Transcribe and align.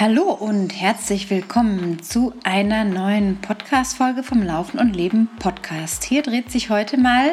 Hallo 0.00 0.30
und 0.30 0.80
herzlich 0.80 1.28
willkommen 1.28 2.00
zu 2.04 2.32
einer 2.44 2.84
neuen 2.84 3.40
Podcast-Folge 3.40 4.22
vom 4.22 4.44
Laufen 4.44 4.78
und 4.78 4.94
Leben 4.94 5.28
Podcast. 5.40 6.04
Hier 6.04 6.22
dreht 6.22 6.52
sich 6.52 6.70
heute 6.70 6.96
mal 6.98 7.32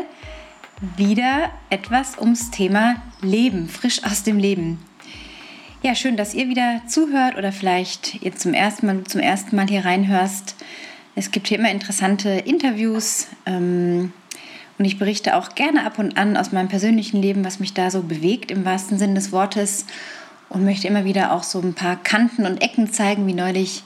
wieder 0.98 1.52
etwas 1.70 2.18
ums 2.18 2.50
Thema 2.50 2.96
Leben, 3.22 3.70
frisch 3.70 4.04
aus 4.04 4.24
dem 4.24 4.40
Leben. 4.40 4.84
Ja, 5.84 5.94
schön, 5.94 6.18
dass 6.18 6.34
ihr 6.34 6.50
wieder 6.50 6.82
zuhört 6.88 7.38
oder 7.38 7.52
vielleicht 7.52 8.24
ihr 8.24 8.36
zum 8.36 8.56
ersten 8.56 8.88
Mal, 8.88 9.04
zum 9.04 9.22
ersten 9.22 9.56
Mal 9.56 9.68
hier 9.68 9.86
reinhörst. 9.86 10.56
Es 11.14 11.30
gibt 11.30 11.46
hier 11.46 11.60
immer 11.60 11.70
interessante 11.70 12.30
Interviews 12.30 13.28
ähm, 13.46 14.12
und 14.80 14.86
ich 14.86 14.98
berichte 14.98 15.36
auch 15.36 15.54
gerne 15.54 15.86
ab 15.86 16.00
und 16.00 16.18
an 16.18 16.36
aus 16.36 16.52
meinem 16.52 16.70
persönlichen 16.70 17.22
Leben, 17.22 17.46
was 17.46 17.60
mich 17.60 17.76
da 17.76 17.92
so 17.92 18.02
bewegt 18.02 18.50
im 18.50 18.66
wahrsten 18.66 18.98
Sinne 18.98 19.14
des 19.14 19.32
Wortes 19.32 19.86
und 20.56 20.64
möchte 20.64 20.88
immer 20.88 21.04
wieder 21.04 21.34
auch 21.34 21.44
so 21.44 21.60
ein 21.60 21.74
paar 21.74 22.02
Kanten 22.02 22.46
und 22.46 22.62
Ecken 22.62 22.92
zeigen, 22.92 23.28
wie 23.28 23.34
neulich 23.34 23.84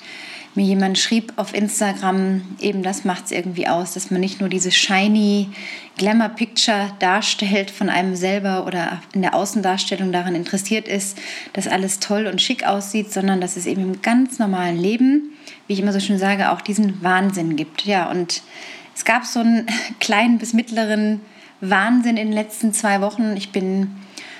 mir 0.53 0.65
jemand 0.65 0.99
schrieb 0.99 1.33
auf 1.35 1.55
Instagram, 1.55 2.41
eben 2.59 2.83
das 2.83 3.05
macht 3.05 3.25
es 3.25 3.31
irgendwie 3.31 3.67
aus, 3.67 3.93
dass 3.93 4.11
man 4.11 4.21
nicht 4.21 4.39
nur 4.39 4.49
diese 4.49 4.71
shiny 4.71 5.49
Glamour-Picture 5.97 6.91
darstellt 6.99 7.71
von 7.71 7.89
einem 7.89 8.15
selber 8.15 8.67
oder 8.67 9.01
in 9.13 9.23
der 9.23 9.33
Außendarstellung 9.33 10.11
daran 10.11 10.35
interessiert 10.35 10.87
ist, 10.87 11.17
dass 11.53 11.67
alles 11.67 11.99
toll 11.99 12.27
und 12.27 12.39
schick 12.41 12.65
aussieht, 12.65 13.11
sondern 13.11 13.41
dass 13.41 13.57
es 13.57 13.65
eben 13.65 13.81
im 13.81 14.01
ganz 14.03 14.37
normalen 14.37 14.77
Leben, 14.77 15.31
wie 15.65 15.73
ich 15.73 15.79
immer 15.79 15.93
so 15.93 15.99
schön 15.99 16.19
sage, 16.19 16.51
auch 16.51 16.61
diesen 16.61 17.01
Wahnsinn 17.01 17.55
gibt. 17.55 17.85
Ja, 17.85 18.11
und 18.11 18.43
es 18.95 19.05
gab 19.05 19.25
so 19.25 19.39
einen 19.39 19.65
kleinen 19.99 20.37
bis 20.37 20.53
mittleren 20.53 21.21
Wahnsinn 21.61 22.17
in 22.17 22.27
den 22.27 22.33
letzten 22.33 22.73
zwei 22.73 23.01
Wochen. 23.01 23.35
Ich 23.35 23.51
bin 23.51 23.91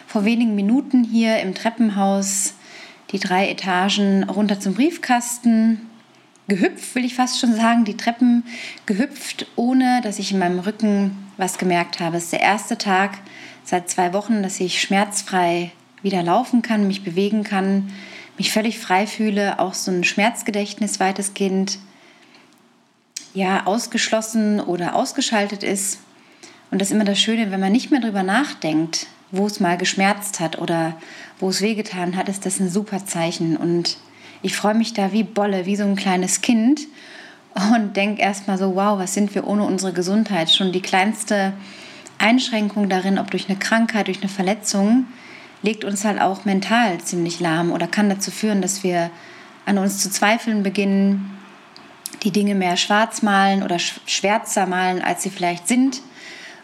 vor 0.09 0.25
wenigen 0.25 0.55
Minuten 0.55 1.03
hier 1.03 1.39
im 1.39 1.53
Treppenhaus 1.53 2.55
die 3.11 3.19
drei 3.19 3.47
Etagen 3.47 4.23
runter 4.23 4.59
zum 4.59 4.73
Briefkasten 4.73 5.87
gehüpft, 6.47 6.95
will 6.95 7.05
ich 7.05 7.13
fast 7.13 7.39
schon 7.39 7.53
sagen, 7.53 7.85
die 7.85 7.95
Treppen 7.95 8.43
gehüpft, 8.87 9.45
ohne 9.55 10.01
dass 10.01 10.17
ich 10.17 10.31
in 10.31 10.39
meinem 10.39 10.57
Rücken 10.57 11.15
was 11.37 11.59
gemerkt 11.59 11.99
habe. 11.99 12.17
Es 12.17 12.23
ist 12.23 12.33
der 12.33 12.41
erste 12.41 12.75
Tag 12.79 13.19
seit 13.63 13.87
zwei 13.87 14.11
Wochen, 14.11 14.41
dass 14.41 14.59
ich 14.59 14.81
schmerzfrei 14.81 15.71
wieder 16.01 16.23
laufen 16.23 16.63
kann, 16.63 16.87
mich 16.87 17.03
bewegen 17.03 17.43
kann, 17.43 17.93
mich 18.35 18.51
völlig 18.51 18.79
frei 18.79 19.05
fühle, 19.05 19.59
auch 19.59 19.75
so 19.75 19.91
ein 19.91 20.03
Schmerzgedächtnis 20.03 20.99
weitestgehend 20.99 21.77
ja, 23.35 23.67
ausgeschlossen 23.67 24.59
oder 24.59 24.95
ausgeschaltet 24.95 25.61
ist. 25.61 25.99
Und 26.71 26.81
das 26.81 26.87
ist 26.87 26.95
immer 26.95 27.05
das 27.05 27.19
Schöne, 27.19 27.51
wenn 27.51 27.59
man 27.59 27.71
nicht 27.71 27.91
mehr 27.91 27.99
darüber 27.99 28.23
nachdenkt, 28.23 29.05
wo 29.31 29.45
es 29.45 29.59
mal 29.59 29.77
geschmerzt 29.77 30.39
hat 30.39 30.59
oder 30.59 30.93
wo 31.39 31.49
es 31.49 31.61
wehgetan 31.61 32.15
hat, 32.15 32.29
ist 32.29 32.45
das 32.45 32.59
ein 32.59 32.69
super 32.69 33.05
Zeichen. 33.05 33.57
Und 33.57 33.97
ich 34.41 34.55
freue 34.55 34.73
mich 34.73 34.93
da 34.93 35.11
wie 35.11 35.23
Bolle, 35.23 35.65
wie 35.65 35.75
so 35.75 35.83
ein 35.83 35.95
kleines 35.95 36.41
Kind 36.41 36.81
und 37.73 37.95
denke 37.95 38.21
erstmal 38.21 38.57
so, 38.57 38.75
wow, 38.75 38.99
was 38.99 39.13
sind 39.13 39.33
wir 39.35 39.47
ohne 39.47 39.63
unsere 39.63 39.93
Gesundheit? 39.93 40.49
Schon 40.49 40.71
die 40.71 40.81
kleinste 40.81 41.53
Einschränkung 42.17 42.89
darin, 42.89 43.19
ob 43.19 43.31
durch 43.31 43.49
eine 43.49 43.57
Krankheit, 43.57 44.07
durch 44.07 44.19
eine 44.19 44.29
Verletzung, 44.29 45.05
legt 45.61 45.83
uns 45.83 46.05
halt 46.05 46.21
auch 46.21 46.45
mental 46.45 46.99
ziemlich 46.99 47.39
lahm 47.39 47.71
oder 47.71 47.87
kann 47.87 48.09
dazu 48.09 48.31
führen, 48.31 48.61
dass 48.61 48.83
wir 48.83 49.09
an 49.65 49.77
uns 49.77 49.99
zu 49.99 50.09
zweifeln 50.09 50.63
beginnen, 50.63 51.37
die 52.23 52.31
Dinge 52.31 52.55
mehr 52.55 52.75
schwarz 52.75 53.21
malen 53.21 53.63
oder 53.63 53.77
schwärzer 53.79 54.65
malen, 54.65 55.01
als 55.01 55.23
sie 55.23 55.29
vielleicht 55.29 55.67
sind 55.67 56.01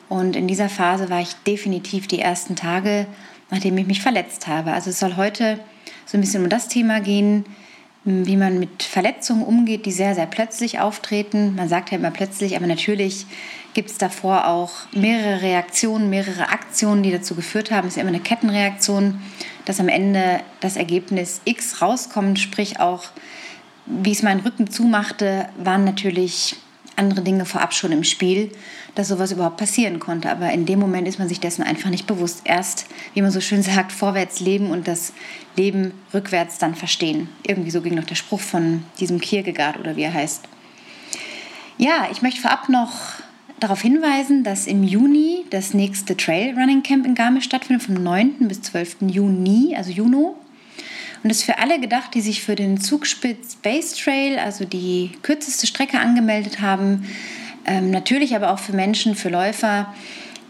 und 0.10 0.36
in 0.36 0.48
dieser 0.48 0.70
Phase 0.70 1.10
war 1.10 1.22
ich 1.22 1.34
definitiv 1.48 2.08
die 2.08 2.20
ersten 2.20 2.56
Tage, 2.56 3.08
nachdem 3.50 3.78
ich 3.78 3.88
mich 3.88 4.02
verletzt 4.02 4.48
habe. 4.48 4.74
Also 4.74 4.90
es 4.90 5.00
soll 5.00 5.16
heute 5.16 5.60
so 6.06 6.18
ein 6.18 6.22
bisschen 6.22 6.44
um 6.44 6.50
das 6.50 6.68
Thema 6.68 7.00
gehen, 7.00 7.46
wie 8.06 8.38
man 8.38 8.60
mit 8.60 8.84
Verletzungen 8.84 9.44
umgeht, 9.44 9.88
die 9.88 9.92
sehr, 9.92 10.14
sehr 10.14 10.28
plötzlich 10.28 10.80
auftreten. 10.80 11.56
Man 11.56 11.68
sagt 11.68 11.90
ja 11.90 11.98
immer 11.98 12.12
plötzlich, 12.12 12.56
aber 12.56 12.68
natürlich 12.68 13.26
gibt 13.74 13.90
es 13.90 13.98
davor 13.98 14.48
auch 14.48 14.72
mehrere 14.94 15.42
Reaktionen, 15.42 16.12
mehrere 16.12 16.50
Aktionen, 16.50 17.02
die 17.02 17.12
dazu 17.12 17.34
geführt 17.34 17.72
haben. 17.72 17.88
Es 17.88 17.96
ist 17.96 18.02
immer 18.02 18.10
eine 18.10 18.20
Kettenreaktion, 18.20 19.20
dass 19.66 19.80
am 19.80 19.90
Ende 19.90 20.42
das 20.60 20.78
Ergebnis 20.78 21.42
X 21.46 21.82
rauskommt, 21.82 22.40
sprich 22.40 22.80
auch, 22.80 23.06
wie 23.88 24.12
es 24.12 24.22
meinen 24.22 24.42
Rücken 24.42 24.70
zumachte, 24.70 25.50
waren 25.58 25.84
natürlich 25.84 26.58
andere 26.96 27.22
Dinge 27.22 27.46
vorab 27.46 27.74
schon 27.74 27.92
im 27.92 28.04
Spiel, 28.04 28.52
dass 28.96 29.10
sowas 29.10 29.32
überhaupt 29.32 29.58
passieren 29.58 30.00
konnte. 30.00 30.30
Aber 30.30 30.52
in 30.52 30.66
dem 30.66 30.80
Moment 30.80 31.08
ist 31.08 31.20
man 31.20 31.28
sich 31.28 31.40
dessen 31.40 31.64
einfach 31.64 31.90
nicht 31.90 32.08
bewusst. 32.08 32.42
Erst, 32.46 32.86
wie 33.14 33.22
man 33.22 33.32
so 33.32 33.42
schön 33.42 33.62
sagt, 33.62 33.92
vorwärts 33.92 34.40
leben 34.40 34.70
und 34.72 34.88
das 34.88 35.14
Leben 35.56 35.94
rückwärts 36.14 36.58
dann 36.58 36.76
verstehen. 36.76 37.30
Irgendwie 37.46 37.72
so 37.72 37.82
ging 37.82 37.96
noch 37.96 38.06
der 38.06 38.16
Spruch 38.16 38.42
von 38.42 38.84
diesem 39.00 39.20
Kierkegaard 39.20 39.80
oder 39.80 39.96
wie 39.96 40.04
er 40.04 40.14
heißt. 40.14 40.44
Ja, 41.78 42.08
ich 42.12 42.22
möchte 42.22 42.42
vorab 42.42 42.70
noch 42.70 42.92
darauf 43.60 43.82
hinweisen, 43.82 44.44
dass 44.44 44.68
im 44.68 44.84
Juni 44.84 45.46
das 45.50 45.74
nächste 45.74 46.16
Trailrunning 46.16 46.84
Camp 46.84 47.06
in 47.06 47.16
Garmisch 47.16 47.46
stattfindet, 47.46 47.86
vom 47.86 47.96
9. 47.96 48.48
bis 48.48 48.62
12. 48.62 48.98
Juni, 49.08 49.76
also 49.76 49.92
Juno. 49.92 50.38
Und 51.26 51.32
ist 51.32 51.44
für 51.44 51.58
alle 51.58 51.80
gedacht, 51.80 52.14
die 52.14 52.22
sich 52.22 52.44
für 52.44 52.54
den 52.54 52.80
Zugspitz 52.80 53.56
Base 53.56 53.96
Trail, 53.96 54.38
also 54.38 54.64
die 54.64 55.10
kürzeste 55.24 55.66
Strecke 55.66 55.98
angemeldet 55.98 56.62
haben. 56.62 57.08
Ähm, 57.66 57.90
natürlich 57.90 58.36
aber 58.36 58.52
auch 58.52 58.60
für 58.60 58.74
Menschen, 58.74 59.16
für 59.16 59.30
Läufer, 59.30 59.92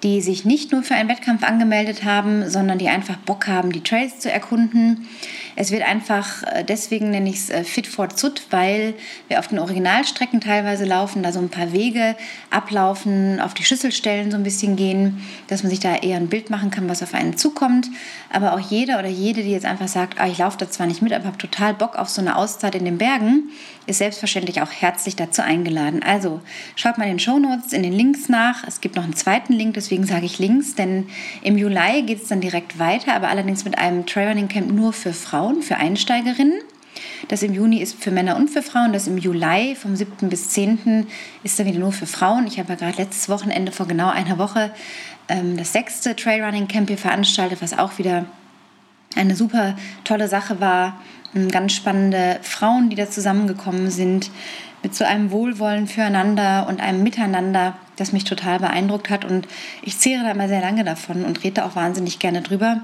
die 0.04 0.20
sich 0.20 0.44
nicht 0.44 0.74
nur 0.74 0.84
für 0.84 0.96
einen 0.96 1.08
Wettkampf 1.08 1.44
angemeldet 1.44 2.04
haben, 2.04 2.50
sondern 2.50 2.78
die 2.78 2.90
einfach 2.90 3.16
Bock 3.16 3.48
haben, 3.48 3.72
die 3.72 3.84
Trails 3.84 4.20
zu 4.20 4.30
erkunden. 4.30 5.08
Es 5.58 5.72
wird 5.72 5.84
einfach, 5.84 6.44
äh, 6.44 6.64
deswegen 6.64 7.12
nenne 7.12 7.30
ich 7.30 7.36
es 7.36 7.50
äh, 7.50 7.64
Fit 7.64 7.88
for 7.88 8.10
Zut, 8.10 8.44
weil 8.50 8.94
wir 9.30 9.40
auf 9.40 9.48
den 9.48 9.60
Originalstrecken 9.60 10.42
teilweise 10.42 10.84
laufen, 10.84 11.24
da 11.24 11.32
so 11.32 11.40
ein 11.40 11.50
paar 11.50 11.72
Wege 11.72 12.16
ablaufen, 12.50 13.40
auf 13.40 13.54
die 13.54 13.64
Schüsselstellen 13.64 14.32
so 14.32 14.38
ein 14.38 14.44
bisschen 14.44 14.76
gehen, 14.76 15.26
dass 15.48 15.64
man 15.64 15.70
sich 15.70 15.80
da 15.80 15.96
eher 15.96 16.18
ein 16.18 16.28
Bild 16.28 16.50
machen 16.50 16.72
kann, 16.72 16.90
was 16.90 17.02
auf 17.02 17.14
einen 17.14 17.38
zukommt. 17.38 17.88
Aber 18.32 18.54
auch 18.54 18.60
jeder 18.60 19.00
oder 19.00 19.08
jede, 19.08 19.44
die 19.44 19.52
jetzt 19.52 19.66
einfach 19.66 19.88
sagt, 19.88 20.20
ah, 20.20 20.28
ich 20.28 20.38
laufe 20.38 20.58
da 20.58 20.70
zwar 20.70 20.88
nicht 20.88 21.02
mit, 21.02 21.14
aber 21.14 21.26
habe 21.26 21.38
total 21.38 21.74
Bock 21.74 21.96
auf 21.96 22.10
so 22.10 22.22
eine 22.22 22.36
Auszeit 22.36 22.76
in 22.76 22.84
den 22.84 22.98
Bergen, 22.98 23.50
ist 23.88 24.00
selbstverständlich 24.00 24.62
auch 24.62 24.72
herzlich 24.72 25.16
dazu 25.16 25.42
eingeladen. 25.42 26.04
Also 26.04 26.42
schaut 26.76 26.98
mal 26.98 27.06
in 27.06 27.12
den 27.12 27.20
Show 27.20 27.40
Notes, 27.40 27.72
in 27.72 27.84
den 27.84 27.94
Links 27.94 28.28
nach. 28.28 28.64
Es 28.68 28.82
gibt 28.82 28.96
noch 28.96 29.04
einen 29.04 29.16
zweiten 29.16 29.54
Link, 29.54 29.76
deswegen 29.76 30.06
sage 30.06 30.26
ich 30.26 30.40
Links, 30.40 30.76
denn 30.76 31.08
im 31.44 31.58
Juli 31.58 32.04
geht 32.06 32.24
es 32.24 32.28
dann 32.28 32.42
direkt 32.42 32.78
weiter, 32.78 33.14
aber 33.14 33.30
allerdings 33.30 33.64
mit 33.64 33.78
einem 33.78 34.06
Trailrunning 34.06 34.50
Camp 34.50 34.72
nur 34.72 34.92
für 34.92 35.14
Frauen. 35.14 35.45
Frauen, 35.46 35.62
für 35.62 35.78
Einsteigerinnen. 35.78 36.60
Das 37.28 37.44
im 37.44 37.54
Juni 37.54 37.78
ist 37.78 38.02
für 38.02 38.10
Männer 38.10 38.36
und 38.36 38.50
für 38.50 38.64
Frauen. 38.64 38.94
Das 38.94 39.06
im 39.06 39.20
Juli 39.20 39.76
vom 39.76 39.96
7. 39.96 40.28
bis 40.28 40.50
10. 40.50 41.06
ist 41.44 41.60
dann 41.60 41.68
wieder 41.68 41.78
nur 41.78 41.92
für 41.92 42.08
Frauen. 42.08 42.48
Ich 42.48 42.58
habe 42.58 42.70
ja 42.70 42.76
gerade 42.76 42.98
letztes 42.98 43.30
Wochenende 43.30 43.72
vor 43.72 43.88
genau 43.88 44.10
einer 44.10 44.40
Woche 44.40 44.72
ähm, 45.28 45.56
das 45.56 45.72
sechste 45.72 46.16
Trailrunning 46.16 46.68
Camp 46.68 46.88
hier 46.88 46.98
veranstaltet, 46.98 47.62
was 47.62 47.78
auch 47.78 48.00
wieder 48.00 48.26
eine 49.16 49.36
super 49.36 49.76
tolle 50.04 50.28
Sache 50.28 50.60
war. 50.60 51.00
Ähm, 51.36 51.50
ganz 51.50 51.74
spannende 51.74 52.40
Frauen, 52.42 52.90
die 52.90 52.96
da 52.96 53.08
zusammengekommen 53.08 53.92
sind, 53.92 54.32
mit 54.82 54.96
so 54.96 55.04
einem 55.04 55.30
Wohlwollen 55.30 55.86
füreinander 55.86 56.66
und 56.68 56.82
einem 56.82 57.04
Miteinander, 57.04 57.76
das 57.98 58.14
mich 58.14 58.24
total 58.24 58.58
beeindruckt 58.58 59.12
hat. 59.12 59.26
Und 59.26 59.48
ich 59.84 60.00
zehre 60.00 60.24
da 60.24 60.32
immer 60.32 60.48
sehr 60.48 60.62
lange 60.62 60.84
davon 60.84 61.24
und 61.24 61.44
rede 61.44 61.66
auch 61.66 61.76
wahnsinnig 61.76 62.18
gerne 62.18 62.42
drüber 62.42 62.82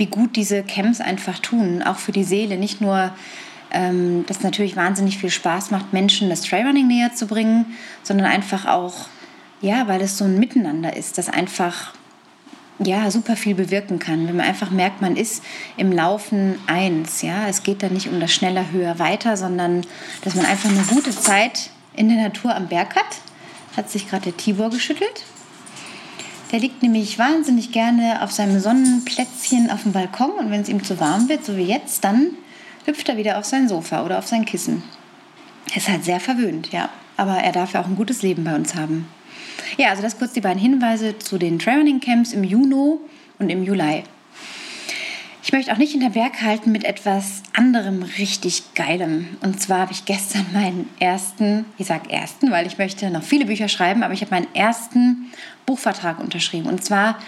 wie 0.00 0.06
gut 0.06 0.34
diese 0.34 0.62
Camps 0.64 1.00
einfach 1.00 1.38
tun, 1.38 1.82
auch 1.82 1.98
für 1.98 2.10
die 2.10 2.24
Seele. 2.24 2.56
Nicht 2.56 2.80
nur, 2.80 3.12
ähm, 3.70 4.24
dass 4.26 4.42
natürlich 4.42 4.74
wahnsinnig 4.74 5.18
viel 5.18 5.30
Spaß 5.30 5.70
macht, 5.70 5.92
Menschen 5.92 6.30
das 6.30 6.40
Trailrunning 6.40 6.88
näher 6.88 7.14
zu 7.14 7.26
bringen, 7.26 7.66
sondern 8.02 8.26
einfach 8.26 8.64
auch, 8.66 9.06
ja, 9.60 9.86
weil 9.86 10.00
es 10.00 10.16
so 10.16 10.24
ein 10.24 10.38
Miteinander 10.38 10.96
ist, 10.96 11.18
das 11.18 11.28
einfach 11.28 11.92
ja, 12.82 13.10
super 13.10 13.36
viel 13.36 13.54
bewirken 13.54 13.98
kann. 13.98 14.26
Wenn 14.26 14.36
man 14.36 14.46
einfach 14.46 14.70
merkt, 14.70 15.02
man 15.02 15.16
ist 15.16 15.44
im 15.76 15.92
Laufen 15.92 16.58
eins. 16.66 17.20
Ja? 17.20 17.46
Es 17.46 17.62
geht 17.62 17.82
da 17.82 17.90
nicht 17.90 18.08
um 18.08 18.20
das 18.20 18.32
schneller, 18.32 18.72
höher, 18.72 18.98
weiter, 18.98 19.36
sondern 19.36 19.82
dass 20.24 20.34
man 20.34 20.46
einfach 20.46 20.70
eine 20.70 20.82
gute 20.84 21.10
Zeit 21.10 21.68
in 21.94 22.08
der 22.08 22.22
Natur 22.22 22.54
am 22.54 22.68
Berg 22.68 22.96
hat. 22.96 23.18
Hat 23.76 23.90
sich 23.90 24.08
gerade 24.08 24.24
der 24.24 24.36
Tibor 24.38 24.70
geschüttelt. 24.70 25.24
Der 26.52 26.58
liegt 26.58 26.82
nämlich 26.82 27.18
wahnsinnig 27.18 27.70
gerne 27.70 28.22
auf 28.22 28.32
seinem 28.32 28.58
Sonnenplätzchen 28.58 29.70
auf 29.70 29.84
dem 29.84 29.92
Balkon 29.92 30.32
und 30.32 30.50
wenn 30.50 30.62
es 30.62 30.68
ihm 30.68 30.82
zu 30.82 30.98
warm 30.98 31.28
wird, 31.28 31.44
so 31.44 31.56
wie 31.56 31.62
jetzt, 31.62 32.02
dann 32.02 32.30
hüpft 32.86 33.08
er 33.08 33.16
wieder 33.16 33.38
auf 33.38 33.44
sein 33.44 33.68
Sofa 33.68 34.04
oder 34.04 34.18
auf 34.18 34.26
sein 34.26 34.44
Kissen. 34.44 34.82
Er 35.70 35.76
ist 35.76 35.88
halt 35.88 36.04
sehr 36.04 36.18
verwöhnt, 36.18 36.72
ja. 36.72 36.88
Aber 37.16 37.34
er 37.34 37.52
darf 37.52 37.74
ja 37.74 37.82
auch 37.82 37.86
ein 37.86 37.96
gutes 37.96 38.22
Leben 38.22 38.44
bei 38.44 38.54
uns 38.56 38.74
haben. 38.74 39.06
Ja, 39.76 39.90
also 39.90 40.02
das 40.02 40.18
kurz 40.18 40.32
die 40.32 40.40
beiden 40.40 40.60
Hinweise 40.60 41.18
zu 41.18 41.38
den 41.38 41.58
Training 41.58 42.00
Camps 42.00 42.32
im 42.32 42.42
Juni 42.42 42.96
und 43.38 43.50
im 43.50 43.62
Juli. 43.62 44.02
Ich 45.50 45.52
möchte 45.52 45.72
auch 45.72 45.78
nicht 45.78 45.90
hinter 45.90 46.10
Berg 46.10 46.42
halten 46.42 46.70
mit 46.70 46.84
etwas 46.84 47.42
anderem 47.54 48.04
richtig 48.18 48.62
Geilem. 48.76 49.36
Und 49.40 49.60
zwar 49.60 49.80
habe 49.80 49.90
ich 49.90 50.04
gestern 50.04 50.46
meinen 50.52 50.88
ersten, 51.00 51.64
ich 51.76 51.88
sage 51.88 52.08
ersten, 52.08 52.52
weil 52.52 52.68
ich 52.68 52.78
möchte 52.78 53.10
noch 53.10 53.24
viele 53.24 53.46
Bücher 53.46 53.66
schreiben, 53.66 54.04
aber 54.04 54.14
ich 54.14 54.20
habe 54.20 54.30
meinen 54.30 54.54
ersten 54.54 55.32
Buchvertrag 55.66 56.20
unterschrieben. 56.20 56.68
Und 56.68 56.84
zwar 56.84 57.18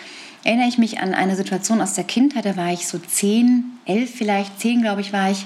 erinnere 0.45 0.69
ich 0.69 0.79
mich 0.79 1.01
an 1.01 1.15
eine 1.15 1.35
Situation 1.35 1.81
aus 1.81 1.95
der 1.95 2.05
Kindheit, 2.05 2.45
da 2.45 2.57
war 2.57 2.73
ich 2.73 2.87
so 2.87 3.01
zehn, 3.01 3.65
elf 3.87 4.15
vielleicht, 4.15 4.61
zehn 4.61 4.83
glaube 4.83 5.01
ich 5.01 5.13
war 5.13 5.33
ich. 5.33 5.45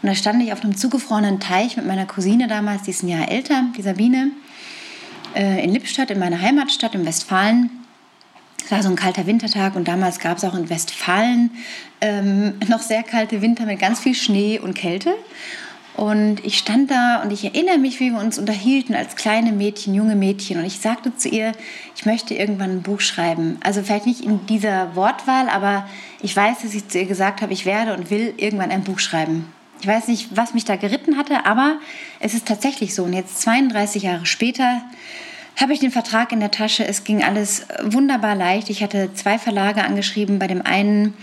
Und 0.00 0.08
da 0.08 0.14
stand 0.14 0.42
ich 0.42 0.54
auf 0.54 0.64
einem 0.64 0.78
zugefrorenen 0.78 1.40
Teich 1.40 1.76
mit 1.76 1.86
meiner 1.86 2.06
Cousine 2.06 2.48
damals, 2.48 2.84
die 2.84 2.92
ist 2.92 3.02
ein 3.02 3.08
Jahr 3.08 3.30
älter, 3.30 3.64
die 3.76 3.82
Sabine, 3.82 4.30
äh, 5.36 5.62
in 5.62 5.74
Lippstadt, 5.74 6.10
in 6.10 6.18
meiner 6.18 6.40
Heimatstadt, 6.40 6.94
in 6.94 7.04
Westfalen. 7.04 7.68
Es 8.68 8.72
war 8.72 8.82
so 8.82 8.90
ein 8.90 8.96
kalter 8.96 9.26
Wintertag 9.26 9.76
und 9.76 9.88
damals 9.88 10.18
gab 10.18 10.36
es 10.36 10.44
auch 10.44 10.52
in 10.52 10.68
Westfalen 10.68 11.50
ähm, 12.02 12.52
noch 12.68 12.82
sehr 12.82 13.02
kalte 13.02 13.40
Winter 13.40 13.64
mit 13.64 13.78
ganz 13.78 13.98
viel 13.98 14.14
Schnee 14.14 14.58
und 14.58 14.74
Kälte. 14.74 15.14
Und 15.96 16.44
ich 16.44 16.58
stand 16.58 16.90
da 16.90 17.22
und 17.22 17.32
ich 17.32 17.46
erinnere 17.46 17.78
mich, 17.78 17.98
wie 17.98 18.10
wir 18.10 18.20
uns 18.20 18.38
unterhielten 18.38 18.94
als 18.94 19.16
kleine 19.16 19.52
Mädchen, 19.52 19.94
junge 19.94 20.16
Mädchen. 20.16 20.58
Und 20.58 20.66
ich 20.66 20.80
sagte 20.80 21.16
zu 21.16 21.30
ihr, 21.30 21.52
ich 21.96 22.04
möchte 22.04 22.34
irgendwann 22.34 22.72
ein 22.72 22.82
Buch 22.82 23.00
schreiben. 23.00 23.56
Also 23.64 23.82
vielleicht 23.82 24.04
nicht 24.04 24.20
in 24.20 24.44
dieser 24.44 24.94
Wortwahl, 24.94 25.48
aber 25.48 25.88
ich 26.20 26.36
weiß, 26.36 26.60
dass 26.60 26.74
ich 26.74 26.86
zu 26.88 26.98
ihr 26.98 27.06
gesagt 27.06 27.40
habe, 27.40 27.54
ich 27.54 27.64
werde 27.64 27.94
und 27.94 28.10
will 28.10 28.34
irgendwann 28.36 28.70
ein 28.70 28.84
Buch 28.84 28.98
schreiben. 28.98 29.50
Ich 29.80 29.86
weiß 29.86 30.08
nicht, 30.08 30.36
was 30.36 30.52
mich 30.52 30.66
da 30.66 30.76
geritten 30.76 31.16
hatte, 31.16 31.46
aber 31.46 31.78
es 32.20 32.34
ist 32.34 32.46
tatsächlich 32.46 32.94
so. 32.94 33.04
Und 33.04 33.14
jetzt 33.14 33.40
32 33.40 34.02
Jahre 34.02 34.26
später 34.26 34.82
habe 35.60 35.72
ich 35.72 35.80
den 35.80 35.90
Vertrag 35.90 36.32
in 36.32 36.40
der 36.40 36.50
Tasche. 36.50 36.86
Es 36.86 37.04
ging 37.04 37.24
alles 37.24 37.66
wunderbar 37.82 38.34
leicht. 38.34 38.70
Ich 38.70 38.82
hatte 38.82 39.12
zwei 39.14 39.38
Verlage 39.38 39.82
angeschrieben. 39.82 40.38
Bei 40.38 40.46
dem 40.46 40.62
einen 40.62 41.14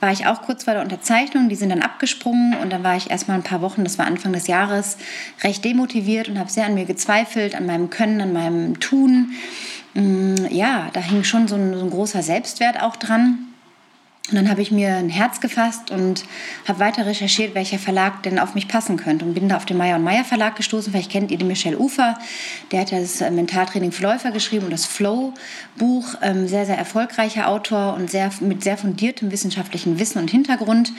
war 0.00 0.12
ich 0.12 0.26
auch 0.26 0.42
kurz 0.42 0.64
vor 0.64 0.74
der 0.74 0.82
Unterzeichnung. 0.82 1.48
Die 1.48 1.54
sind 1.54 1.70
dann 1.70 1.80
abgesprungen 1.80 2.56
und 2.56 2.72
dann 2.72 2.82
war 2.82 2.96
ich 2.96 3.10
erstmal 3.10 3.38
ein 3.38 3.44
paar 3.44 3.60
Wochen, 3.60 3.84
das 3.84 3.96
war 3.96 4.06
Anfang 4.06 4.32
des 4.32 4.48
Jahres, 4.48 4.96
recht 5.42 5.64
demotiviert 5.64 6.28
und 6.28 6.38
habe 6.38 6.50
sehr 6.50 6.66
an 6.66 6.74
mir 6.74 6.84
gezweifelt, 6.84 7.54
an 7.54 7.66
meinem 7.66 7.88
Können, 7.88 8.20
an 8.20 8.32
meinem 8.32 8.80
Tun. 8.80 9.32
Mm, 9.94 10.34
ja, 10.50 10.88
da 10.92 11.00
hing 11.00 11.24
schon 11.24 11.46
so 11.46 11.54
ein, 11.54 11.74
so 11.74 11.84
ein 11.84 11.90
großer 11.90 12.22
Selbstwert 12.22 12.82
auch 12.82 12.96
dran. 12.96 13.53
Und 14.30 14.36
dann 14.36 14.48
habe 14.48 14.62
ich 14.62 14.70
mir 14.70 14.96
ein 14.96 15.10
Herz 15.10 15.40
gefasst 15.40 15.90
und 15.90 16.24
habe 16.66 16.78
weiter 16.78 17.04
recherchiert, 17.04 17.54
welcher 17.54 17.78
Verlag 17.78 18.22
denn 18.22 18.38
auf 18.38 18.54
mich 18.54 18.68
passen 18.68 18.96
könnte. 18.96 19.22
Und 19.22 19.34
bin 19.34 19.50
da 19.50 19.56
auf 19.58 19.66
den 19.66 19.76
Meyer 19.76 19.96
und 19.96 20.02
Meyer 20.02 20.24
Verlag 20.24 20.56
gestoßen. 20.56 20.90
Vielleicht 20.92 21.10
kennt 21.10 21.30
ihr 21.30 21.36
den 21.36 21.46
Michel 21.46 21.76
Ufer. 21.76 22.18
Der 22.72 22.80
hat 22.80 22.92
das 22.92 23.20
äh, 23.20 23.30
Mentaltraining 23.30 23.92
für 23.92 24.02
Läufer 24.02 24.30
geschrieben 24.30 24.64
und 24.64 24.70
das 24.70 24.86
Flow-Buch. 24.86 26.14
Ähm, 26.22 26.48
sehr, 26.48 26.64
sehr 26.64 26.78
erfolgreicher 26.78 27.48
Autor 27.48 27.92
und 27.94 28.10
sehr, 28.10 28.30
mit 28.40 28.64
sehr 28.64 28.78
fundiertem 28.78 29.30
wissenschaftlichen 29.30 29.98
Wissen 29.98 30.18
und 30.20 30.30
Hintergrund. 30.30 30.92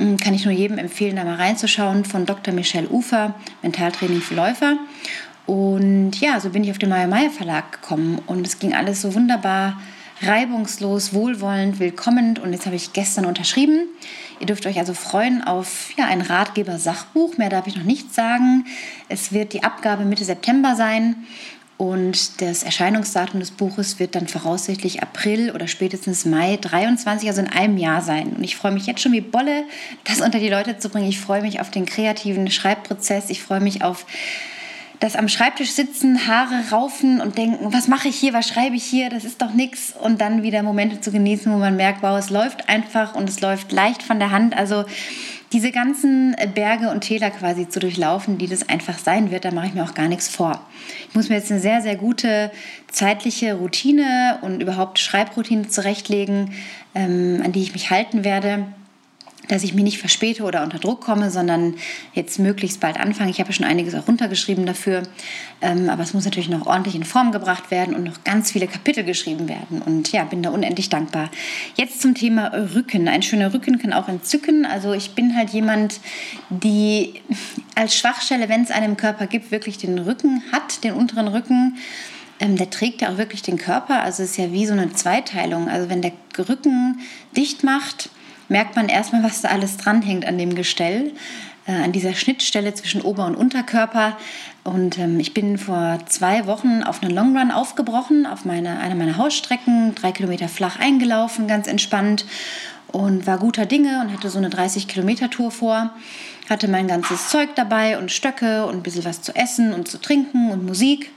Ähm, 0.00 0.16
kann 0.16 0.34
ich 0.34 0.44
nur 0.44 0.54
jedem 0.54 0.76
empfehlen, 0.76 1.14
da 1.14 1.22
mal 1.22 1.36
reinzuschauen. 1.36 2.04
Von 2.04 2.26
Dr. 2.26 2.52
Michel 2.52 2.88
Ufer, 2.88 3.36
Mentaltraining 3.62 4.20
für 4.20 4.34
Läufer. 4.34 4.78
Und 5.46 6.18
ja, 6.20 6.40
so 6.40 6.50
bin 6.50 6.64
ich 6.64 6.72
auf 6.72 6.78
den 6.78 6.88
Meyer 6.88 7.06
Meyer 7.06 7.30
Verlag 7.30 7.70
gekommen. 7.70 8.20
Und 8.26 8.44
es 8.44 8.58
ging 8.58 8.74
alles 8.74 9.00
so 9.00 9.14
wunderbar 9.14 9.80
reibungslos, 10.22 11.12
wohlwollend, 11.12 11.78
willkommend. 11.78 12.38
Und 12.38 12.52
jetzt 12.52 12.66
habe 12.66 12.76
ich 12.76 12.92
gestern 12.92 13.26
unterschrieben. 13.26 13.88
Ihr 14.40 14.46
dürft 14.46 14.66
euch 14.66 14.78
also 14.78 14.94
freuen 14.94 15.42
auf 15.42 15.90
ja, 15.96 16.06
ein 16.06 16.20
Ratgeber-Sachbuch. 16.20 17.36
Mehr 17.36 17.50
darf 17.50 17.66
ich 17.66 17.76
noch 17.76 17.84
nicht 17.84 18.14
sagen. 18.14 18.66
Es 19.08 19.32
wird 19.32 19.52
die 19.52 19.62
Abgabe 19.62 20.04
Mitte 20.04 20.24
September 20.24 20.76
sein. 20.76 21.16
Und 21.76 22.40
das 22.40 22.62
Erscheinungsdatum 22.62 23.40
des 23.40 23.50
Buches 23.50 23.98
wird 23.98 24.14
dann 24.14 24.28
voraussichtlich 24.28 25.02
April 25.02 25.50
oder 25.50 25.66
spätestens 25.66 26.24
Mai 26.24 26.56
23, 26.56 27.28
also 27.28 27.40
in 27.40 27.48
einem 27.48 27.78
Jahr 27.78 28.00
sein. 28.00 28.32
Und 28.36 28.44
ich 28.44 28.54
freue 28.56 28.70
mich 28.70 28.86
jetzt 28.86 29.00
schon 29.00 29.12
wie 29.12 29.20
Bolle, 29.20 29.64
das 30.04 30.20
unter 30.20 30.38
die 30.38 30.48
Leute 30.48 30.78
zu 30.78 30.88
bringen. 30.88 31.08
Ich 31.08 31.18
freue 31.18 31.42
mich 31.42 31.60
auf 31.60 31.70
den 31.70 31.84
kreativen 31.84 32.48
Schreibprozess. 32.50 33.28
Ich 33.28 33.42
freue 33.42 33.60
mich 33.60 33.82
auf 33.82 34.06
das 35.04 35.16
am 35.16 35.28
Schreibtisch 35.28 35.72
sitzen, 35.72 36.26
Haare 36.28 36.70
raufen 36.72 37.20
und 37.20 37.36
denken, 37.36 37.74
was 37.74 37.88
mache 37.88 38.08
ich 38.08 38.16
hier, 38.16 38.32
was 38.32 38.48
schreibe 38.48 38.74
ich 38.76 38.84
hier, 38.84 39.10
das 39.10 39.26
ist 39.26 39.42
doch 39.42 39.52
nichts. 39.52 39.92
Und 40.00 40.22
dann 40.22 40.42
wieder 40.42 40.62
Momente 40.62 40.98
zu 40.98 41.12
genießen, 41.12 41.52
wo 41.52 41.58
man 41.58 41.76
merkt, 41.76 42.02
wow, 42.02 42.18
es 42.18 42.30
läuft 42.30 42.70
einfach 42.70 43.14
und 43.14 43.28
es 43.28 43.42
läuft 43.42 43.70
leicht 43.70 44.02
von 44.02 44.18
der 44.18 44.30
Hand. 44.30 44.56
Also 44.56 44.86
diese 45.52 45.72
ganzen 45.72 46.34
Berge 46.54 46.88
und 46.88 47.02
Täler 47.02 47.30
quasi 47.30 47.68
zu 47.68 47.80
durchlaufen, 47.80 48.38
die 48.38 48.46
das 48.46 48.66
einfach 48.70 48.96
sein 48.96 49.30
wird, 49.30 49.44
da 49.44 49.50
mache 49.50 49.66
ich 49.66 49.74
mir 49.74 49.84
auch 49.84 49.92
gar 49.92 50.08
nichts 50.08 50.30
vor. 50.30 50.58
Ich 51.10 51.14
muss 51.14 51.28
mir 51.28 51.34
jetzt 51.34 51.50
eine 51.50 51.60
sehr, 51.60 51.82
sehr 51.82 51.96
gute 51.96 52.50
zeitliche 52.90 53.56
Routine 53.56 54.38
und 54.40 54.62
überhaupt 54.62 54.98
Schreibroutine 54.98 55.68
zurechtlegen, 55.68 56.54
ähm, 56.94 57.42
an 57.44 57.52
die 57.52 57.60
ich 57.60 57.74
mich 57.74 57.90
halten 57.90 58.24
werde 58.24 58.68
dass 59.48 59.62
ich 59.62 59.74
mich 59.74 59.84
nicht 59.84 59.98
verspäte 59.98 60.44
oder 60.44 60.62
unter 60.62 60.78
Druck 60.78 61.00
komme, 61.00 61.30
sondern 61.30 61.74
jetzt 62.12 62.38
möglichst 62.38 62.80
bald 62.80 62.98
anfange. 62.98 63.30
Ich 63.30 63.40
habe 63.40 63.50
ja 63.50 63.54
schon 63.54 63.66
einiges 63.66 63.94
auch 63.94 64.08
runtergeschrieben 64.08 64.66
dafür, 64.66 65.02
ähm, 65.60 65.88
aber 65.90 66.02
es 66.02 66.14
muss 66.14 66.24
natürlich 66.24 66.48
noch 66.48 66.66
ordentlich 66.66 66.94
in 66.94 67.04
Form 67.04 67.32
gebracht 67.32 67.70
werden 67.70 67.94
und 67.94 68.04
noch 68.04 68.24
ganz 68.24 68.52
viele 68.52 68.66
Kapitel 68.66 69.04
geschrieben 69.04 69.48
werden. 69.48 69.82
Und 69.82 70.12
ja, 70.12 70.24
bin 70.24 70.42
da 70.42 70.50
unendlich 70.50 70.88
dankbar. 70.88 71.30
Jetzt 71.76 72.00
zum 72.00 72.14
Thema 72.14 72.52
Rücken. 72.74 73.08
Ein 73.08 73.22
schöner 73.22 73.52
Rücken 73.52 73.78
kann 73.78 73.92
auch 73.92 74.08
entzücken. 74.08 74.66
Also 74.66 74.92
ich 74.92 75.14
bin 75.14 75.36
halt 75.36 75.50
jemand, 75.50 76.00
die 76.50 77.14
als 77.74 77.96
Schwachstelle, 77.96 78.48
wenn 78.48 78.62
es 78.62 78.70
einem 78.70 78.96
Körper 78.96 79.26
gibt, 79.26 79.50
wirklich 79.50 79.78
den 79.78 79.98
Rücken 79.98 80.42
hat, 80.52 80.84
den 80.84 80.94
unteren 80.94 81.28
Rücken. 81.28 81.76
Ähm, 82.40 82.56
der 82.56 82.70
trägt 82.70 83.02
ja 83.02 83.10
auch 83.12 83.18
wirklich 83.18 83.42
den 83.42 83.58
Körper. 83.58 84.02
Also 84.02 84.22
es 84.22 84.30
ist 84.30 84.36
ja 84.38 84.52
wie 84.52 84.66
so 84.66 84.72
eine 84.72 84.92
Zweiteilung. 84.92 85.68
Also 85.68 85.88
wenn 85.88 86.02
der 86.02 86.12
Rücken 86.38 87.00
dicht 87.36 87.62
macht, 87.62 88.10
merkt 88.48 88.76
man 88.76 88.88
erstmal, 88.88 89.22
was 89.22 89.40
da 89.40 89.48
alles 89.48 89.76
dranhängt 89.76 90.26
an 90.26 90.38
dem 90.38 90.54
Gestell, 90.54 91.12
äh, 91.66 91.72
an 91.72 91.92
dieser 91.92 92.14
Schnittstelle 92.14 92.74
zwischen 92.74 93.02
Ober- 93.02 93.26
und 93.26 93.34
Unterkörper. 93.34 94.16
Und 94.64 94.98
ähm, 94.98 95.20
ich 95.20 95.34
bin 95.34 95.58
vor 95.58 95.98
zwei 96.06 96.46
Wochen 96.46 96.82
auf 96.82 97.02
einen 97.02 97.14
Long 97.14 97.36
Run 97.36 97.50
aufgebrochen, 97.50 98.26
auf 98.26 98.44
meine, 98.44 98.78
eine 98.80 98.94
meiner 98.94 99.16
Hausstrecken, 99.16 99.94
drei 99.94 100.12
Kilometer 100.12 100.48
flach 100.48 100.78
eingelaufen, 100.78 101.46
ganz 101.46 101.66
entspannt 101.66 102.24
und 102.94 103.26
war 103.26 103.38
guter 103.38 103.66
Dinge 103.66 104.00
und 104.00 104.12
hatte 104.12 104.30
so 104.30 104.38
eine 104.38 104.50
30 104.50 104.86
Kilometer 104.86 105.28
Tour 105.28 105.50
vor. 105.50 105.90
Hatte 106.48 106.68
mein 106.68 106.86
ganzes 106.86 107.28
Zeug 107.28 107.50
dabei 107.56 107.98
und 107.98 108.12
Stöcke 108.12 108.66
und 108.66 108.76
ein 108.76 108.82
bisschen 108.82 109.04
was 109.04 109.22
zu 109.22 109.34
essen 109.34 109.72
und 109.72 109.88
zu 109.88 110.00
trinken 110.00 110.50
und 110.50 110.64
Musik. 110.64 111.10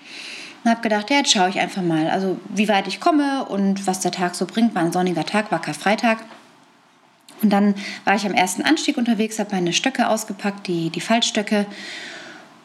Und 0.64 0.72
habe 0.72 0.82
gedacht, 0.82 1.10
ja, 1.12 1.18
jetzt 1.18 1.32
schaue 1.32 1.50
ich 1.50 1.60
einfach 1.60 1.84
mal, 1.84 2.10
also 2.10 2.40
wie 2.50 2.68
weit 2.68 2.88
ich 2.88 3.00
komme 3.00 3.46
und 3.46 3.86
was 3.86 4.00
der 4.00 4.12
Tag 4.12 4.36
so 4.36 4.46
bringt. 4.46 4.74
War 4.74 4.82
ein 4.82 4.92
sonniger 4.92 5.26
Tag, 5.26 5.52
war 5.52 5.62
Karfreitag. 5.62 6.18
Und 7.42 7.52
dann 7.52 7.76
war 8.06 8.16
ich 8.16 8.26
am 8.26 8.34
ersten 8.34 8.62
Anstieg 8.64 8.98
unterwegs, 8.98 9.40
habe 9.40 9.56
meine 9.56 9.74
Stöcke 9.74 10.10
ausgepackt, 10.10 10.68
die, 10.68 10.90
die 10.90 11.02
Fallstöcke 11.02 11.66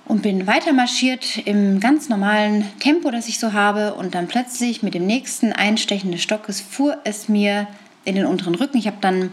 und 0.05 0.23
bin 0.23 0.47
weiter 0.47 0.73
marschiert 0.73 1.39
im 1.45 1.81
ganz 1.81 2.09
normalen 2.09 2.67
Tempo, 2.81 3.11
das 3.11 3.29
ich 3.29 3.39
so 3.39 3.53
habe. 3.53 3.95
Und 3.95 4.15
dann 4.15 4.29
plötzlich 4.29 4.83
mit 4.83 4.95
dem 4.95 5.07
nächsten 5.07 5.53
Einstechen 5.53 6.13
des 6.13 6.23
Stockes 6.23 6.61
fuhr 6.61 6.99
es 7.05 7.29
mir 7.29 7.69
in 8.05 8.17
den 8.17 8.27
unteren 8.27 8.55
Rücken. 8.55 8.79
Ich 8.79 8.87
habe 8.87 8.99
dann 9.01 9.31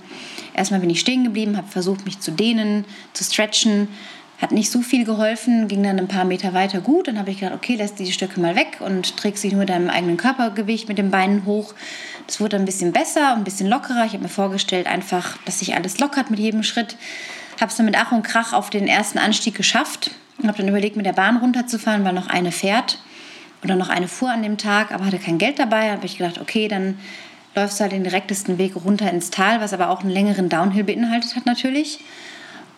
erstmal 0.54 0.80
bin 0.80 0.90
ich 0.90 1.00
stehen 1.00 1.24
geblieben, 1.24 1.58
habe 1.58 1.68
versucht, 1.68 2.06
mich 2.06 2.20
zu 2.20 2.32
dehnen, 2.32 2.86
zu 3.14 3.24
stretchen. 3.24 3.88
Hat 4.42 4.52
nicht 4.54 4.72
so 4.72 4.82
viel 4.82 5.04
geholfen, 5.04 5.68
ging 5.68 5.84
dann 5.84 6.00
ein 6.00 6.08
paar 6.08 6.24
Meter 6.24 6.54
weiter 6.54 6.80
gut. 6.80 7.08
Dann 7.08 7.20
habe 7.20 7.30
ich 7.30 7.40
gedacht, 7.40 7.56
okay, 7.56 7.76
lass 7.78 7.96
die 7.96 8.12
Stöcke 8.12 8.40
mal 8.40 8.56
weg 8.56 8.78
und 8.80 9.18
träg 9.18 9.38
sie 9.38 9.54
nur 9.54 9.66
deinem 9.66 9.90
eigenen 9.90 10.16
Körpergewicht 10.16 10.88
mit 10.88 10.98
den 10.98 11.12
Beinen 11.12 11.46
hoch. 11.46 11.74
Das 12.26 12.40
wurde 12.40 12.56
ein 12.56 12.66
bisschen 12.66 12.94
besser 12.94 13.34
und 13.34 13.40
ein 13.40 13.44
bisschen 13.44 13.68
lockerer. 13.68 14.06
Ich 14.06 14.14
habe 14.14 14.24
mir 14.24 14.30
vorgestellt, 14.30 14.88
einfach, 14.88 15.38
dass 15.46 15.60
sich 15.60 15.76
alles 15.76 16.00
lockert 16.00 16.30
mit 16.30 16.40
jedem 16.40 16.64
Schritt. 16.64 16.96
Habe 17.60 17.70
es 17.70 17.76
dann 17.76 17.86
mit 17.86 17.98
Ach 17.98 18.14
und 18.14 18.24
Krach 18.24 18.54
auf 18.54 18.70
den 18.70 18.88
ersten 18.88 19.18
Anstieg 19.18 19.56
geschafft 19.56 20.12
und 20.38 20.48
habe 20.48 20.58
dann 20.58 20.70
überlegt, 20.70 20.96
mit 20.96 21.06
der 21.06 21.14
Bahn 21.14 21.38
runterzufahren, 21.38 22.06
weil 22.06 22.14
noch 22.14 22.28
eine 22.28 22.54
fährt 22.54 23.00
oder 23.62 23.76
noch 23.76 23.90
eine 23.90 24.08
fuhr 24.08 24.32
an 24.32 24.42
dem 24.42 24.58
Tag, 24.58 24.94
aber 24.94 25.06
hatte 25.06 25.20
kein 25.20 25.38
Geld 25.38 25.60
dabei. 25.60 25.88
Da 25.88 25.94
habe 25.94 26.06
ich 26.06 26.18
gedacht, 26.18 26.40
okay, 26.40 26.70
dann 26.70 26.98
läufst 27.56 27.80
du 27.80 27.82
halt 27.82 27.92
den 27.92 28.04
direktesten 28.04 28.58
Weg 28.58 28.76
runter 28.76 29.12
ins 29.12 29.32
Tal, 29.32 29.60
was 29.60 29.74
aber 29.74 29.90
auch 29.90 30.00
einen 30.00 30.12
längeren 30.12 30.48
Downhill 30.48 30.86
beinhaltet 30.86 31.36
hat 31.36 31.46
natürlich. 31.46 32.00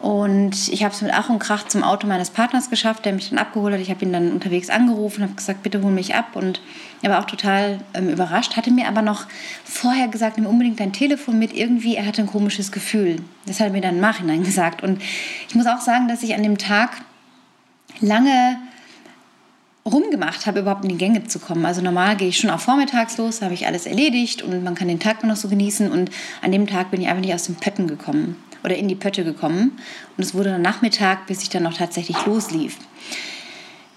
Und 0.01 0.69
ich 0.69 0.83
habe 0.83 0.95
es 0.95 1.01
mit 1.03 1.11
Ach 1.13 1.29
und 1.29 1.37
Krach 1.37 1.67
zum 1.67 1.83
Auto 1.83 2.07
meines 2.07 2.31
Partners 2.31 2.71
geschafft, 2.71 3.05
der 3.05 3.13
mich 3.13 3.29
dann 3.29 3.37
abgeholt 3.37 3.75
hat. 3.75 3.81
Ich 3.81 3.91
habe 3.91 4.03
ihn 4.03 4.11
dann 4.11 4.31
unterwegs 4.31 4.71
angerufen, 4.71 5.21
habe 5.21 5.35
gesagt, 5.35 5.61
bitte 5.61 5.83
hol 5.83 5.91
mich 5.91 6.15
ab. 6.15 6.35
Und 6.35 6.59
er 7.03 7.11
war 7.11 7.19
auch 7.19 7.25
total 7.25 7.81
ähm, 7.93 8.09
überrascht, 8.09 8.57
hatte 8.57 8.71
mir 8.71 8.87
aber 8.87 9.03
noch 9.03 9.27
vorher 9.63 10.07
gesagt, 10.07 10.37
nimm 10.37 10.47
unbedingt 10.47 10.79
dein 10.79 10.91
Telefon 10.91 11.37
mit. 11.37 11.53
Irgendwie, 11.53 11.97
er 11.97 12.07
hatte 12.07 12.23
ein 12.23 12.27
komisches 12.27 12.71
Gefühl. 12.71 13.17
Das 13.45 13.59
hat 13.59 13.67
er 13.67 13.73
mir 13.73 13.81
dann 13.81 13.95
im 13.95 14.01
Nachhinein 14.01 14.43
gesagt. 14.43 14.81
Und 14.81 14.99
ich 15.47 15.53
muss 15.53 15.67
auch 15.67 15.81
sagen, 15.81 16.07
dass 16.07 16.23
ich 16.23 16.33
an 16.33 16.41
dem 16.41 16.57
Tag 16.57 16.97
lange 17.99 18.57
rumgemacht 19.85 20.47
habe, 20.47 20.61
überhaupt 20.61 20.83
in 20.83 20.89
die 20.89 20.97
Gänge 20.97 21.25
zu 21.25 21.37
kommen. 21.37 21.63
Also 21.63 21.81
normal 21.81 22.15
gehe 22.15 22.29
ich 22.29 22.37
schon 22.37 22.49
auch 22.49 22.59
vormittags 22.59 23.19
los, 23.19 23.43
habe 23.43 23.53
ich 23.53 23.67
alles 23.67 23.85
erledigt 23.85 24.41
und 24.41 24.63
man 24.63 24.73
kann 24.73 24.87
den 24.87 24.99
Tag 24.99 25.21
nur 25.21 25.31
noch 25.31 25.39
so 25.39 25.47
genießen. 25.47 25.91
Und 25.91 26.09
an 26.41 26.51
dem 26.51 26.65
Tag 26.65 26.89
bin 26.89 27.01
ich 27.01 27.07
einfach 27.07 27.21
nicht 27.21 27.35
aus 27.35 27.43
den 27.43 27.55
Pötten 27.55 27.85
gekommen 27.85 28.35
oder 28.63 28.75
in 28.75 28.87
die 28.87 28.95
Pötte 28.95 29.23
gekommen. 29.23 29.79
Und 30.17 30.23
es 30.23 30.33
wurde 30.33 30.51
dann 30.51 30.61
Nachmittag, 30.61 31.27
bis 31.27 31.43
ich 31.43 31.49
dann 31.49 31.63
noch 31.63 31.73
tatsächlich 31.73 32.25
loslief. 32.25 32.77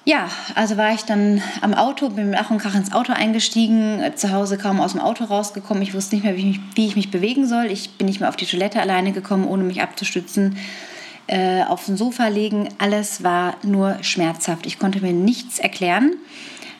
Ja, 0.06 0.28
also 0.54 0.76
war 0.76 0.92
ich 0.92 1.02
dann 1.02 1.40
am 1.62 1.73
Auto, 1.73 2.11
bin 2.11 2.30
mit 2.30 2.38
Ach 2.38 2.50
und 2.50 2.59
Krach 2.59 2.75
ins 2.75 2.92
Auto 2.92 3.14
eingestiegen, 3.14 4.02
zu 4.16 4.33
Hause 4.33 4.59
kaum 4.59 4.78
aus 4.78 4.92
dem 4.92 5.00
Auto 5.00 5.25
rausgekommen. 5.25 5.83
Ich 5.83 5.94
wusste 5.94 6.16
nicht 6.16 6.25
mehr, 6.25 6.37
wie 6.37 6.50
ich, 6.50 6.59
mich, 6.59 6.61
wie 6.75 6.87
ich 6.87 6.97
mich 6.97 7.11
bewegen 7.11 7.47
soll. 7.49 7.66
Ich 7.66 7.97
bin 7.97 8.06
nicht 8.06 8.21
mehr 8.21 8.28
auf 8.28 8.37
die 8.37 8.44
Toilette 8.44 8.83
alleine 8.83 9.12
gekommen, 9.12 9.47
ohne 9.47 9.62
mich 9.62 9.80
abzustützen. 9.80 10.59
Äh, 11.26 11.62
auf 11.62 11.87
dem 11.87 11.97
Sofa 11.97 12.28
legen, 12.28 12.68
alles 12.76 13.23
war 13.23 13.56
nur 13.62 13.97
schmerzhaft. 14.02 14.66
Ich 14.66 14.78
konnte 14.78 15.00
mir 15.00 15.14
nichts 15.14 15.59
erklären. 15.59 16.16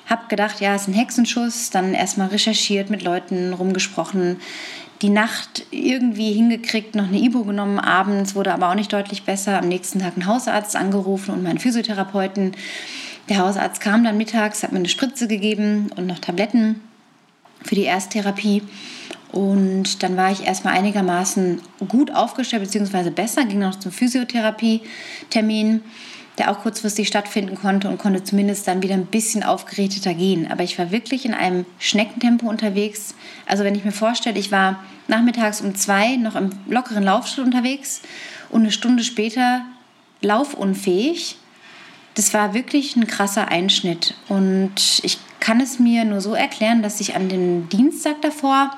Hab 0.05 0.29
gedacht, 0.29 0.61
ja, 0.61 0.75
es 0.75 0.83
ist 0.83 0.89
ein 0.89 0.95
Hexenschuss. 0.95 1.71
Dann 1.71 1.95
erstmal 1.95 2.29
recherchiert, 2.29 2.91
mit 2.91 3.03
Leuten 3.03 3.55
rumgesprochen, 3.55 4.39
die 5.05 5.11
Nacht 5.11 5.67
irgendwie 5.71 6.33
hingekriegt, 6.33 6.95
noch 6.95 7.09
eine 7.09 7.19
Ibo 7.19 7.45
genommen 7.45 7.79
abends, 7.79 8.35
wurde 8.35 8.55
aber 8.55 8.71
auch 8.71 8.75
nicht 8.75 8.91
deutlich 8.91 9.25
besser. 9.25 9.59
Am 9.59 9.69
nächsten 9.69 9.99
Tag 9.99 10.15
einen 10.15 10.25
Hausarzt 10.25 10.77
angerufen 10.77 11.35
und 11.35 11.43
meinen 11.43 11.59
Physiotherapeuten. 11.59 12.53
Der 13.29 13.37
Hausarzt 13.41 13.83
kam 13.83 14.03
dann 14.03 14.17
mittags, 14.17 14.63
hat 14.63 14.73
mir 14.73 14.79
eine 14.79 14.89
Spritze 14.89 15.29
gegeben 15.29 15.91
und 15.95 16.07
noch 16.07 16.21
Tabletten 16.21 16.81
für 17.63 17.75
die 17.75 17.85
Ersttherapie. 17.85 18.63
Und 19.31 20.03
dann 20.03 20.17
war 20.17 20.33
ich 20.33 20.47
erstmal 20.47 20.73
einigermaßen 20.73 21.61
gut 21.87 22.11
aufgestellt, 22.11 22.63
beziehungsweise 22.63 23.11
besser, 23.11 23.45
ging 23.45 23.59
noch 23.59 23.79
zum 23.79 23.93
Physiotherapie-Termin 23.93 25.83
der 26.39 26.51
auch 26.51 26.61
kurzfristig 26.61 27.07
stattfinden 27.07 27.57
konnte 27.57 27.89
und 27.89 27.99
konnte 27.99 28.25
zumindest 28.25 28.67
dann 28.67 28.83
wieder 28.83 28.95
ein 28.95 29.07
bisschen 29.07 29.43
aufgeräteter 29.43 30.15
gehen. 30.15 30.51
Aber 30.51 30.65
ich 30.65 30.79
war 30.79 30.91
wirklich 30.91 31.25
in 31.25 31.35
einem 31.35 31.65
Schneckentempo 31.79 32.49
unterwegs. 32.49 33.15
Also 33.47 33.63
wenn 33.63 33.75
ich 33.75 33.85
mir 33.85 33.93
vorstelle, 33.93 34.39
ich 34.39 34.51
war 34.51 34.83
nachmittags 35.07 35.61
um 35.61 35.75
zwei 35.75 36.17
noch 36.17 36.35
im 36.35 36.51
lockeren 36.69 37.05
Laufschritt 37.05 37.45
unterwegs 37.45 38.03
und 38.51 38.63
eine 38.63 38.73
Stunde 38.73 39.05
später 39.05 39.65
laufunfähig. 40.21 41.37
Das 42.15 42.35
war 42.35 42.55
wirklich 42.55 42.97
ein 42.97 43.07
krasser 43.07 43.49
Einschnitt. 43.49 44.15
Und 44.29 45.01
ich 45.03 45.19
kann 45.41 45.61
es 45.61 45.79
mir 45.79 46.05
nur 46.05 46.21
so 46.21 46.35
erklären, 46.35 46.83
dass 46.83 47.01
ich 47.01 47.15
an 47.15 47.29
dem 47.29 47.69
Dienstag 47.69 48.23
davor 48.23 48.77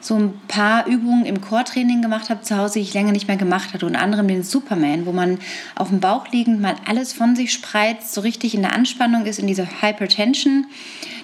so 0.00 0.16
ein 0.16 0.40
paar 0.48 0.86
Übungen 0.86 1.26
im 1.26 1.40
Core-Training 1.40 2.00
gemacht 2.02 2.30
habe 2.30 2.42
zu 2.42 2.56
Hause, 2.56 2.74
die 2.74 2.84
ich 2.84 2.94
länger 2.94 3.12
nicht 3.12 3.28
mehr 3.28 3.36
gemacht 3.36 3.74
hatte. 3.74 3.86
Unter 3.86 4.00
anderem 4.00 4.28
den 4.28 4.42
Superman, 4.42 5.06
wo 5.06 5.12
man 5.12 5.38
auf 5.74 5.88
dem 5.88 6.00
Bauch 6.00 6.28
liegend 6.28 6.60
mal 6.60 6.76
alles 6.86 7.12
von 7.12 7.36
sich 7.36 7.52
spreizt, 7.52 8.14
so 8.14 8.22
richtig 8.22 8.54
in 8.54 8.62
der 8.62 8.72
Anspannung 8.72 9.26
ist, 9.26 9.38
in 9.38 9.46
dieser 9.46 9.66
Hypertension, 9.82 10.66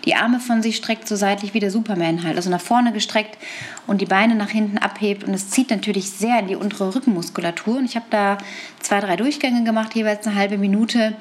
die 0.04 0.14
Arme 0.14 0.40
von 0.40 0.62
sich 0.62 0.76
streckt, 0.76 1.08
so 1.08 1.16
seitlich 1.16 1.54
wie 1.54 1.60
der 1.60 1.70
Superman 1.70 2.22
halt, 2.22 2.36
also 2.36 2.50
nach 2.50 2.60
vorne 2.60 2.92
gestreckt 2.92 3.38
und 3.86 4.00
die 4.00 4.06
Beine 4.06 4.34
nach 4.34 4.50
hinten 4.50 4.78
abhebt. 4.78 5.24
Und 5.24 5.34
es 5.34 5.50
zieht 5.50 5.70
natürlich 5.70 6.10
sehr 6.10 6.38
in 6.38 6.48
die 6.48 6.56
untere 6.56 6.94
Rückenmuskulatur. 6.94 7.78
Und 7.78 7.86
ich 7.86 7.96
habe 7.96 8.06
da 8.10 8.38
zwei, 8.80 9.00
drei 9.00 9.16
Durchgänge 9.16 9.64
gemacht, 9.64 9.94
jeweils 9.94 10.26
eine 10.26 10.36
halbe 10.36 10.58
Minute 10.58 11.16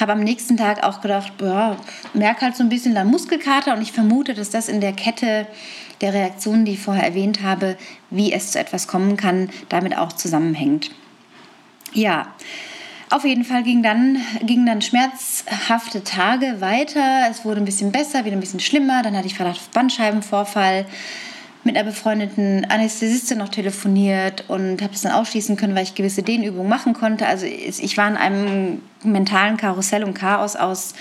habe 0.00 0.12
am 0.12 0.20
nächsten 0.20 0.56
Tag 0.56 0.84
auch 0.84 1.00
gedacht, 1.00 1.32
ja, 1.40 1.76
merke 2.14 2.42
halt 2.42 2.56
so 2.56 2.62
ein 2.62 2.68
bisschen 2.68 2.94
dann 2.94 3.08
Muskelkater 3.08 3.74
und 3.74 3.82
ich 3.82 3.92
vermute, 3.92 4.34
dass 4.34 4.50
das 4.50 4.68
in 4.68 4.80
der 4.80 4.92
Kette 4.92 5.46
der 6.02 6.12
Reaktionen, 6.12 6.64
die 6.64 6.72
ich 6.72 6.80
vorher 6.80 7.04
erwähnt 7.04 7.42
habe, 7.42 7.76
wie 8.10 8.32
es 8.32 8.52
zu 8.52 8.58
etwas 8.58 8.88
kommen 8.88 9.16
kann, 9.16 9.48
damit 9.68 9.96
auch 9.96 10.12
zusammenhängt. 10.12 10.90
Ja, 11.94 12.26
auf 13.10 13.24
jeden 13.24 13.44
Fall 13.44 13.62
ging 13.62 13.82
dann, 13.82 14.16
gingen 14.42 14.64
dann 14.64 14.80
schmerzhafte 14.80 16.02
Tage 16.02 16.60
weiter. 16.60 17.26
Es 17.30 17.44
wurde 17.44 17.60
ein 17.60 17.66
bisschen 17.66 17.92
besser, 17.92 18.24
wieder 18.24 18.36
ein 18.36 18.40
bisschen 18.40 18.60
schlimmer. 18.60 19.02
Dann 19.02 19.14
hatte 19.14 19.26
ich 19.26 19.34
Verdacht 19.34 19.58
auf 19.58 19.68
Bandscheibenvorfall 19.68 20.86
mit 21.64 21.76
einer 21.76 21.84
befreundeten 21.84 22.64
Anästhesistin 22.64 23.38
noch 23.38 23.50
telefoniert 23.50 24.44
und 24.48 24.82
habe 24.82 24.94
es 24.94 25.02
dann 25.02 25.12
ausschließen 25.12 25.56
können, 25.56 25.74
weil 25.74 25.84
ich 25.84 25.94
gewisse 25.94 26.22
Dehnübungen 26.22 26.68
machen 26.68 26.94
konnte. 26.94 27.26
Also 27.26 27.44
ich 27.46 27.96
war 27.98 28.08
in 28.08 28.16
einem 28.16 28.82
mentalen 29.04 29.58
Karussell 29.58 30.04
und 30.04 30.14
Chaos 30.14 30.56
aus 30.56 30.94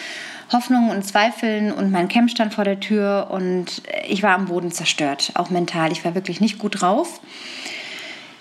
Hoffnungen 0.52 0.90
und 0.90 1.04
Zweifeln 1.04 1.72
und 1.72 1.92
mein 1.92 2.08
Camp 2.08 2.30
stand 2.30 2.54
vor 2.54 2.64
der 2.64 2.80
Tür 2.80 3.28
und 3.32 3.82
ich 4.08 4.22
war 4.22 4.36
am 4.36 4.46
Boden 4.46 4.72
zerstört, 4.72 5.32
auch 5.36 5.50
mental. 5.50 5.92
Ich 5.92 6.04
war 6.04 6.16
wirklich 6.16 6.42
nicht 6.42 6.58
gut 6.58 6.82
drauf. 6.82 7.22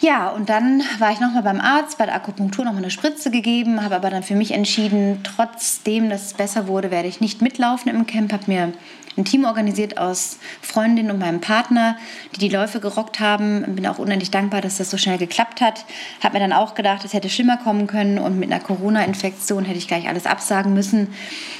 Ja, 0.01 0.31
und 0.31 0.49
dann 0.49 0.83
war 0.99 1.13
ich 1.13 1.21
nochmal 1.21 1.43
beim 1.43 1.61
Arzt, 1.61 1.99
bei 1.99 2.07
der 2.07 2.15
Akupunktur 2.15 2.65
nochmal 2.65 2.83
eine 2.83 2.91
Spritze 2.91 3.31
gegeben, 3.31 3.83
habe 3.85 3.97
aber 3.97 4.09
dann 4.09 4.23
für 4.23 4.35
mich 4.35 4.53
entschieden, 4.53 5.21
trotzdem, 5.23 6.09
dass 6.09 6.27
es 6.27 6.35
besser 6.35 6.67
wurde, 6.69 6.91
werde 6.91 7.07
ich 7.07 7.21
nicht 7.21 7.43
mitlaufen 7.43 7.91
im 7.91 8.07
Camp, 8.07 8.33
habe 8.33 8.45
mir 8.47 8.73
ein 9.19 9.27
Team 9.27 9.45
organisiert 9.45 9.99
aus 9.99 10.39
Freundinnen 10.63 11.11
und 11.11 11.19
meinem 11.19 11.41
Partner, 11.41 11.97
die 12.35 12.39
die 12.39 12.49
Läufe 12.49 12.81
gerockt 12.81 13.21
haben. 13.21 13.75
Bin 13.75 13.87
auch 13.87 13.99
unendlich 13.99 14.31
dankbar, 14.31 14.63
dass 14.63 14.79
das 14.79 14.89
so 14.89 14.97
schnell 14.97 15.19
geklappt 15.19 15.61
hat. 15.61 15.85
Habe 16.23 16.35
mir 16.35 16.41
dann 16.41 16.53
auch 16.53 16.75
gedacht, 16.75 17.05
es 17.05 17.13
hätte 17.13 17.29
schlimmer 17.29 17.59
kommen 17.59 17.87
können 17.87 18.19
und 18.19 18.39
mit 18.39 18.51
einer 18.51 18.63
Corona-Infektion 18.63 19.65
hätte 19.65 19.79
ich 19.79 19.89
gleich 19.89 20.09
alles 20.09 20.27
absagen 20.27 20.73
müssen. 20.73 21.09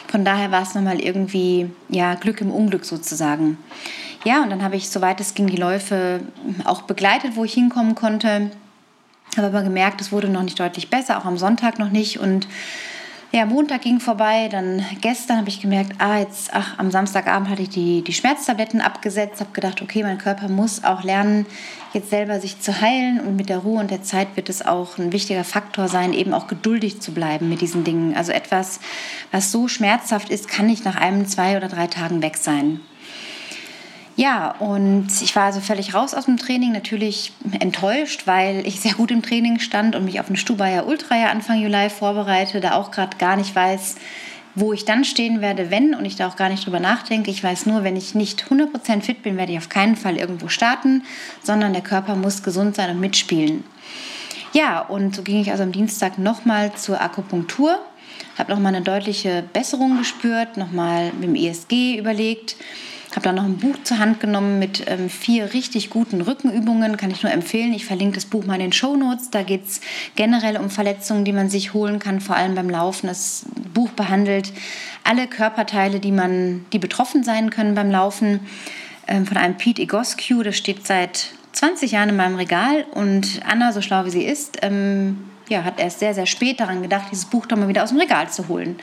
Von 0.09 0.25
daher 0.25 0.51
war 0.51 0.63
es 0.63 0.75
nochmal 0.75 1.01
irgendwie 1.01 1.71
ja, 1.89 2.15
Glück 2.15 2.41
im 2.41 2.53
Unglück 2.53 2.85
sozusagen. 2.85 3.59
Ja, 4.25 4.43
und 4.43 4.51
dann 4.51 4.63
habe 4.63 4.77
ich, 4.77 4.91
soweit 4.91 5.21
es 5.21 5.35
ging, 5.35 5.47
die 5.47 5.57
Läufe 5.57 6.21
auch 6.65 6.83
begleitet, 6.83 7.37
wo 7.37 7.45
ich 7.45 7.55
hinkommen 7.55 7.95
konnte. 7.95 8.51
Habe 9.37 9.47
aber 9.47 9.63
gemerkt, 9.63 10.01
es 10.01 10.13
wurde 10.13 10.29
noch 10.29 10.43
nicht 10.43 10.61
deutlich 10.61 10.91
besser, 10.91 11.19
auch 11.19 11.25
am 11.25 11.39
Sonntag 11.39 11.79
noch 11.79 11.91
nicht. 11.91 12.19
Und 12.19 12.47
ja, 13.33 13.47
Montag 13.47 13.83
ging 13.83 14.01
vorbei, 14.01 14.49
dann 14.51 14.85
gestern 15.01 15.39
habe 15.39 15.49
ich 15.49 15.61
gemerkt, 15.61 15.93
ah, 15.99 16.19
jetzt, 16.19 16.51
ach, 16.53 16.79
am 16.79 16.91
Samstagabend 16.91 17.49
hatte 17.49 17.63
ich 17.63 17.69
die, 17.69 18.03
die 18.03 18.13
Schmerztabletten 18.13 18.81
abgesetzt, 18.81 19.41
habe 19.41 19.53
gedacht, 19.53 19.81
okay, 19.81 20.03
mein 20.03 20.19
Körper 20.19 20.49
muss 20.49 20.83
auch 20.83 21.05
lernen, 21.05 21.47
jetzt 21.93 22.11
selber 22.11 22.41
sich 22.41 22.61
zu 22.61 22.81
heilen 22.81 23.21
und 23.21 23.37
mit 23.37 23.49
der 23.49 23.59
Ruhe 23.59 23.79
und 23.79 23.93
der 23.93 24.03
Zeit 24.03 24.35
wird 24.35 24.49
es 24.49 24.67
auch 24.67 24.99
ein 24.99 25.13
wichtiger 25.13 25.45
Faktor 25.45 25.87
sein, 25.87 26.13
eben 26.13 26.35
auch 26.35 26.49
geduldig 26.49 27.01
zu 27.01 27.13
bleiben 27.13 27.49
mit 27.49 27.61
diesen 27.61 27.85
Dingen. 27.85 28.17
Also 28.17 28.33
etwas, 28.33 28.81
was 29.31 29.53
so 29.53 29.69
schmerzhaft 29.69 30.29
ist, 30.29 30.49
kann 30.49 30.67
nicht 30.67 30.85
nach 30.85 30.97
einem, 30.97 31.25
zwei 31.27 31.57
oder 31.57 31.69
drei 31.69 31.87
Tagen 31.87 32.23
weg 32.23 32.37
sein. 32.37 32.81
Ja, 34.21 34.51
und 34.59 35.09
ich 35.23 35.35
war 35.35 35.45
also 35.45 35.61
völlig 35.61 35.95
raus 35.95 36.13
aus 36.13 36.27
dem 36.27 36.37
Training, 36.37 36.73
natürlich 36.73 37.33
enttäuscht, 37.59 38.27
weil 38.27 38.67
ich 38.67 38.79
sehr 38.79 38.93
gut 38.93 39.11
im 39.11 39.23
Training 39.23 39.61
stand 39.61 39.97
und 39.97 40.05
mich 40.05 40.21
auf 40.21 40.29
eine 40.29 40.37
Stubaier 40.37 40.87
Ultra 40.87 41.17
ja 41.17 41.31
Anfang 41.31 41.59
Juli 41.59 41.89
vorbereite, 41.89 42.61
da 42.61 42.75
auch 42.75 42.91
gerade 42.91 43.17
gar 43.17 43.37
nicht 43.37 43.57
weiß, 43.57 43.97
wo 44.55 44.75
ich 44.75 44.85
dann 44.85 45.07
stehen 45.07 45.41
werde, 45.41 45.71
wenn 45.71 45.95
und 45.95 46.05
ich 46.05 46.17
da 46.17 46.29
auch 46.29 46.37
gar 46.37 46.51
nicht 46.51 46.67
drüber 46.67 46.81
nachdenke. 46.81 47.31
Ich 47.31 47.43
weiß 47.43 47.65
nur, 47.65 47.83
wenn 47.83 47.97
ich 47.97 48.15
nicht 48.15 48.45
100% 48.51 49.01
fit 49.01 49.23
bin, 49.23 49.39
werde 49.39 49.53
ich 49.53 49.59
auf 49.59 49.71
keinen 49.71 49.97
Fall 49.97 50.19
irgendwo 50.19 50.49
starten, 50.49 51.03
sondern 51.43 51.73
der 51.73 51.81
Körper 51.81 52.15
muss 52.15 52.43
gesund 52.43 52.77
sein 52.77 52.91
und 52.91 53.01
mitspielen. 53.01 53.65
Ja, 54.53 54.81
und 54.81 55.17
so 55.17 55.23
ging 55.23 55.41
ich 55.41 55.51
also 55.51 55.63
am 55.63 55.73
Dienstag 55.73 56.19
nochmal 56.19 56.75
zur 56.75 57.01
Akupunktur, 57.01 57.79
habe 58.37 58.53
nochmal 58.53 58.75
eine 58.75 58.85
deutliche 58.85 59.45
Besserung 59.55 59.97
gespürt, 59.97 60.59
nochmal 60.59 61.11
mit 61.19 61.23
dem 61.23 61.35
ESG 61.37 61.97
überlegt 61.97 62.57
habe 63.17 63.23
dann 63.23 63.35
noch 63.35 63.45
ein 63.45 63.57
Buch 63.57 63.77
zur 63.83 63.99
Hand 63.99 64.21
genommen 64.21 64.59
mit 64.59 64.85
ähm, 64.87 65.11
vier 65.11 65.53
richtig 65.53 65.91
guten 65.91 66.21
Rückenübungen, 66.21 66.97
kann 66.97 67.11
ich 67.11 67.23
nur 67.23 67.33
empfehlen. 67.33 67.73
Ich 67.73 67.85
verlinke 67.85 68.15
das 68.15 68.27
Buch 68.27 68.45
mal 68.45 68.55
in 68.55 68.61
den 68.61 68.73
Show 68.73 68.97
Notes. 68.97 69.31
Da 69.31 69.43
geht 69.43 69.67
es 69.67 69.81
generell 70.15 70.57
um 70.57 70.71
Verletzungen, 70.71 71.25
die 71.25 71.33
man 71.33 71.51
sich 71.51 71.75
holen 71.75 71.99
kann, 71.99 72.21
vor 72.21 72.37
allem 72.37 72.55
beim 72.55 72.71
Laufen. 72.71 73.09
Das 73.09 73.47
Buch 73.75 73.91
behandelt 73.91 74.53
alle 75.03 75.27
Körperteile, 75.27 75.99
die, 75.99 76.13
man, 76.13 76.67
die 76.73 76.79
betroffen 76.79 77.25
sein 77.25 77.51
können 77.51 77.75
beim 77.75 77.91
Laufen. 77.91 78.41
Ähm, 79.09 79.27
von 79.27 79.37
einem 79.37 79.57
Pete 79.57 79.83
Egoscu, 79.83 80.43
das 80.45 80.57
steht 80.57 80.87
seit 80.87 81.33
20 81.53 81.93
Jahren 81.93 82.11
in 82.11 82.17
meinem 82.17 82.37
Regal. 82.37 82.87
Und 82.93 83.41
Anna, 83.45 83.73
so 83.73 83.83
schlau 83.83 84.05
wie 84.05 84.11
sie 84.11 84.25
ist, 84.25 84.59
ähm, 84.63 85.31
ja, 85.51 85.65
hat 85.65 85.81
erst 85.81 85.99
sehr, 85.99 86.15
sehr 86.15 86.27
spät 86.27 86.61
daran 86.61 86.81
gedacht, 86.81 87.07
dieses 87.11 87.27
Buch 87.27 87.45
doch 87.45 87.57
mal 87.57 87.69
wieder 87.69 87.83
aus 87.83 87.91
dem 87.91 87.99
Regal 87.99 88.31
zu 88.31 88.49
holen. 88.49 88.77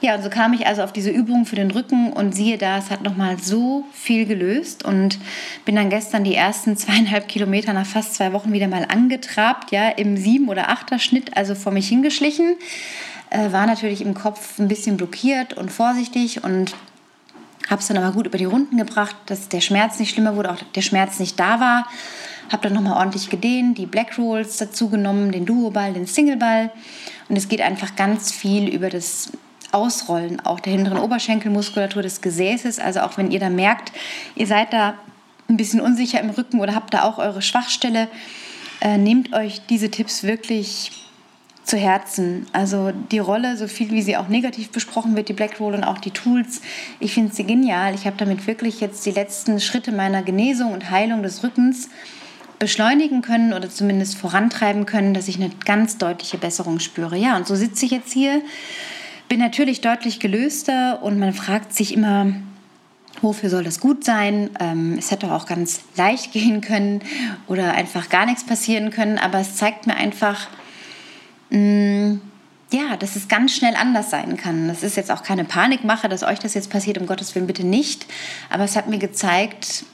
Ja, 0.00 0.14
und 0.14 0.22
so 0.22 0.30
kam 0.30 0.52
ich 0.52 0.66
also 0.66 0.82
auf 0.82 0.92
diese 0.92 1.10
Übung 1.10 1.46
für 1.46 1.56
den 1.56 1.70
Rücken 1.70 2.12
und 2.12 2.32
siehe 2.32 2.58
da, 2.58 2.78
es 2.78 2.90
hat 2.90 3.02
nochmal 3.02 3.38
so 3.38 3.84
viel 3.92 4.24
gelöst 4.24 4.84
und 4.84 5.18
bin 5.64 5.74
dann 5.74 5.90
gestern 5.90 6.22
die 6.22 6.34
ersten 6.34 6.76
zweieinhalb 6.76 7.28
Kilometer 7.28 7.72
nach 7.72 7.86
fast 7.86 8.14
zwei 8.14 8.32
Wochen 8.32 8.52
wieder 8.52 8.68
mal 8.68 8.86
angetrabt, 8.88 9.72
ja, 9.72 9.88
im 9.88 10.16
sieben- 10.16 10.48
oder 10.48 10.70
achter 10.70 10.98
Schnitt, 10.98 11.36
also 11.36 11.54
vor 11.54 11.72
mich 11.72 11.88
hingeschlichen. 11.88 12.56
Äh, 13.30 13.50
war 13.50 13.66
natürlich 13.66 14.00
im 14.00 14.14
Kopf 14.14 14.58
ein 14.60 14.68
bisschen 14.68 14.96
blockiert 14.96 15.54
und 15.54 15.72
vorsichtig 15.72 16.44
und 16.44 16.76
habe 17.68 17.80
es 17.80 17.88
dann 17.88 17.96
aber 17.96 18.12
gut 18.12 18.26
über 18.26 18.38
die 18.38 18.44
Runden 18.44 18.76
gebracht, 18.76 19.16
dass 19.26 19.48
der 19.48 19.60
Schmerz 19.60 19.98
nicht 19.98 20.12
schlimmer 20.12 20.36
wurde, 20.36 20.52
auch 20.52 20.62
der 20.76 20.82
Schmerz 20.82 21.18
nicht 21.18 21.40
da 21.40 21.58
war. 21.58 21.88
Habe 22.50 22.64
dann 22.64 22.74
nochmal 22.74 22.98
ordentlich 22.98 23.30
gedehnt, 23.30 23.78
die 23.78 23.86
Black 23.86 24.18
Rolls 24.18 24.58
dazu 24.58 24.88
genommen, 24.88 25.32
den 25.32 25.46
Duo-Ball, 25.46 25.92
den 25.92 26.06
Single-Ball. 26.06 26.70
Und 27.28 27.36
es 27.36 27.48
geht 27.48 27.60
einfach 27.60 27.96
ganz 27.96 28.32
viel 28.32 28.68
über 28.68 28.88
das 28.88 29.32
Ausrollen 29.72 30.40
auch 30.40 30.60
der 30.60 30.72
hinteren 30.72 30.98
Oberschenkelmuskulatur 30.98 32.02
des 32.02 32.20
Gesäßes. 32.20 32.78
Also 32.78 33.00
auch 33.00 33.18
wenn 33.18 33.30
ihr 33.30 33.40
da 33.40 33.50
merkt, 33.50 33.92
ihr 34.34 34.46
seid 34.46 34.72
da 34.72 34.94
ein 35.48 35.56
bisschen 35.56 35.80
unsicher 35.80 36.20
im 36.20 36.30
Rücken 36.30 36.60
oder 36.60 36.74
habt 36.74 36.94
da 36.94 37.02
auch 37.02 37.18
eure 37.18 37.42
Schwachstelle, 37.42 38.08
äh, 38.80 38.98
nehmt 38.98 39.32
euch 39.34 39.62
diese 39.68 39.90
Tipps 39.90 40.22
wirklich 40.22 41.06
zu 41.64 41.76
Herzen. 41.76 42.46
Also 42.52 42.92
die 43.10 43.18
Rolle, 43.18 43.56
so 43.56 43.66
viel 43.66 43.90
wie 43.90 44.02
sie 44.02 44.16
auch 44.16 44.28
negativ 44.28 44.70
besprochen 44.70 45.16
wird, 45.16 45.28
die 45.28 45.32
Black 45.32 45.58
Roll 45.60 45.74
und 45.74 45.84
auch 45.84 45.98
die 45.98 46.12
Tools, 46.12 46.62
ich 47.00 47.12
finde 47.12 47.34
sie 47.34 47.44
genial. 47.44 47.94
Ich 47.94 48.06
habe 48.06 48.16
damit 48.16 48.46
wirklich 48.46 48.80
jetzt 48.80 49.04
die 49.04 49.10
letzten 49.10 49.60
Schritte 49.60 49.92
meiner 49.92 50.22
Genesung 50.22 50.72
und 50.72 50.90
Heilung 50.90 51.22
des 51.22 51.42
Rückens 51.42 51.88
beschleunigen 52.58 53.22
können 53.22 53.52
oder 53.52 53.68
zumindest 53.68 54.16
vorantreiben 54.16 54.86
können, 54.86 55.14
dass 55.14 55.28
ich 55.28 55.36
eine 55.36 55.50
ganz 55.64 55.98
deutliche 55.98 56.38
Besserung 56.38 56.78
spüre. 56.78 57.16
Ja, 57.16 57.36
und 57.36 57.46
so 57.46 57.54
sitze 57.54 57.84
ich 57.84 57.90
jetzt 57.90 58.12
hier, 58.12 58.42
bin 59.28 59.40
natürlich 59.40 59.80
deutlich 59.80 60.20
gelöster 60.20 61.02
und 61.02 61.18
man 61.18 61.32
fragt 61.32 61.74
sich 61.74 61.92
immer, 61.92 62.28
wofür 63.20 63.50
soll 63.50 63.64
das 63.64 63.80
gut 63.80 64.04
sein? 64.04 64.50
Ähm, 64.60 64.96
es 64.98 65.10
hätte 65.10 65.32
auch 65.32 65.46
ganz 65.46 65.80
leicht 65.96 66.32
gehen 66.32 66.60
können 66.60 67.00
oder 67.46 67.74
einfach 67.74 68.08
gar 68.08 68.26
nichts 68.26 68.44
passieren 68.44 68.90
können, 68.90 69.18
aber 69.18 69.40
es 69.40 69.56
zeigt 69.56 69.86
mir 69.86 69.96
einfach, 69.96 70.48
mh, 71.50 71.58
mm, 71.58 72.20
ja, 72.72 72.96
dass 72.96 73.14
es 73.14 73.28
ganz 73.28 73.54
schnell 73.54 73.76
anders 73.76 74.10
sein 74.10 74.36
kann. 74.36 74.66
Das 74.66 74.82
ist 74.82 74.96
jetzt 74.96 75.12
auch 75.12 75.22
keine 75.22 75.44
Panikmache, 75.44 76.08
dass 76.08 76.24
euch 76.24 76.40
das 76.40 76.54
jetzt 76.54 76.68
passiert, 76.68 76.98
um 76.98 77.06
Gottes 77.06 77.34
Willen 77.34 77.46
bitte 77.46 77.64
nicht. 77.64 78.06
Aber 78.50 78.64
es 78.64 78.74
hat 78.74 78.88
mir 78.88 78.98
gezeigt, 78.98 79.84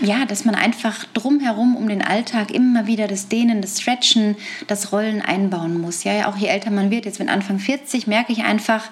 ja, 0.00 0.24
dass 0.24 0.44
man 0.44 0.54
einfach 0.54 1.04
drumherum 1.12 1.76
um 1.76 1.88
den 1.88 2.02
Alltag 2.02 2.50
immer 2.50 2.86
wieder 2.86 3.06
das 3.08 3.28
Dehnen, 3.28 3.60
das 3.60 3.80
Stretchen, 3.80 4.36
das 4.66 4.92
Rollen 4.92 5.20
einbauen 5.20 5.80
muss. 5.80 6.04
Ja, 6.04 6.28
auch 6.28 6.36
je 6.36 6.48
älter 6.48 6.70
man 6.70 6.90
wird, 6.90 7.04
jetzt 7.04 7.18
mit 7.18 7.28
Anfang 7.28 7.58
40, 7.58 8.06
merke 8.06 8.32
ich 8.32 8.42
einfach, 8.42 8.84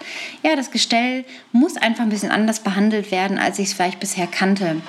ja, 0.43 0.55
das 0.57 0.71
Gestell 0.71 1.25
muss 1.53 1.77
einfach 1.77 2.05
ein 2.05 2.11
bisschen 2.11 2.31
anders 2.31 2.61
behandelt 2.61 3.11
werden, 3.11 3.39
als 3.39 3.59
ich 3.59 3.69
es 3.69 3.73
vielleicht 3.73 4.01
bisher 4.01 4.27
kannte. 4.27 4.83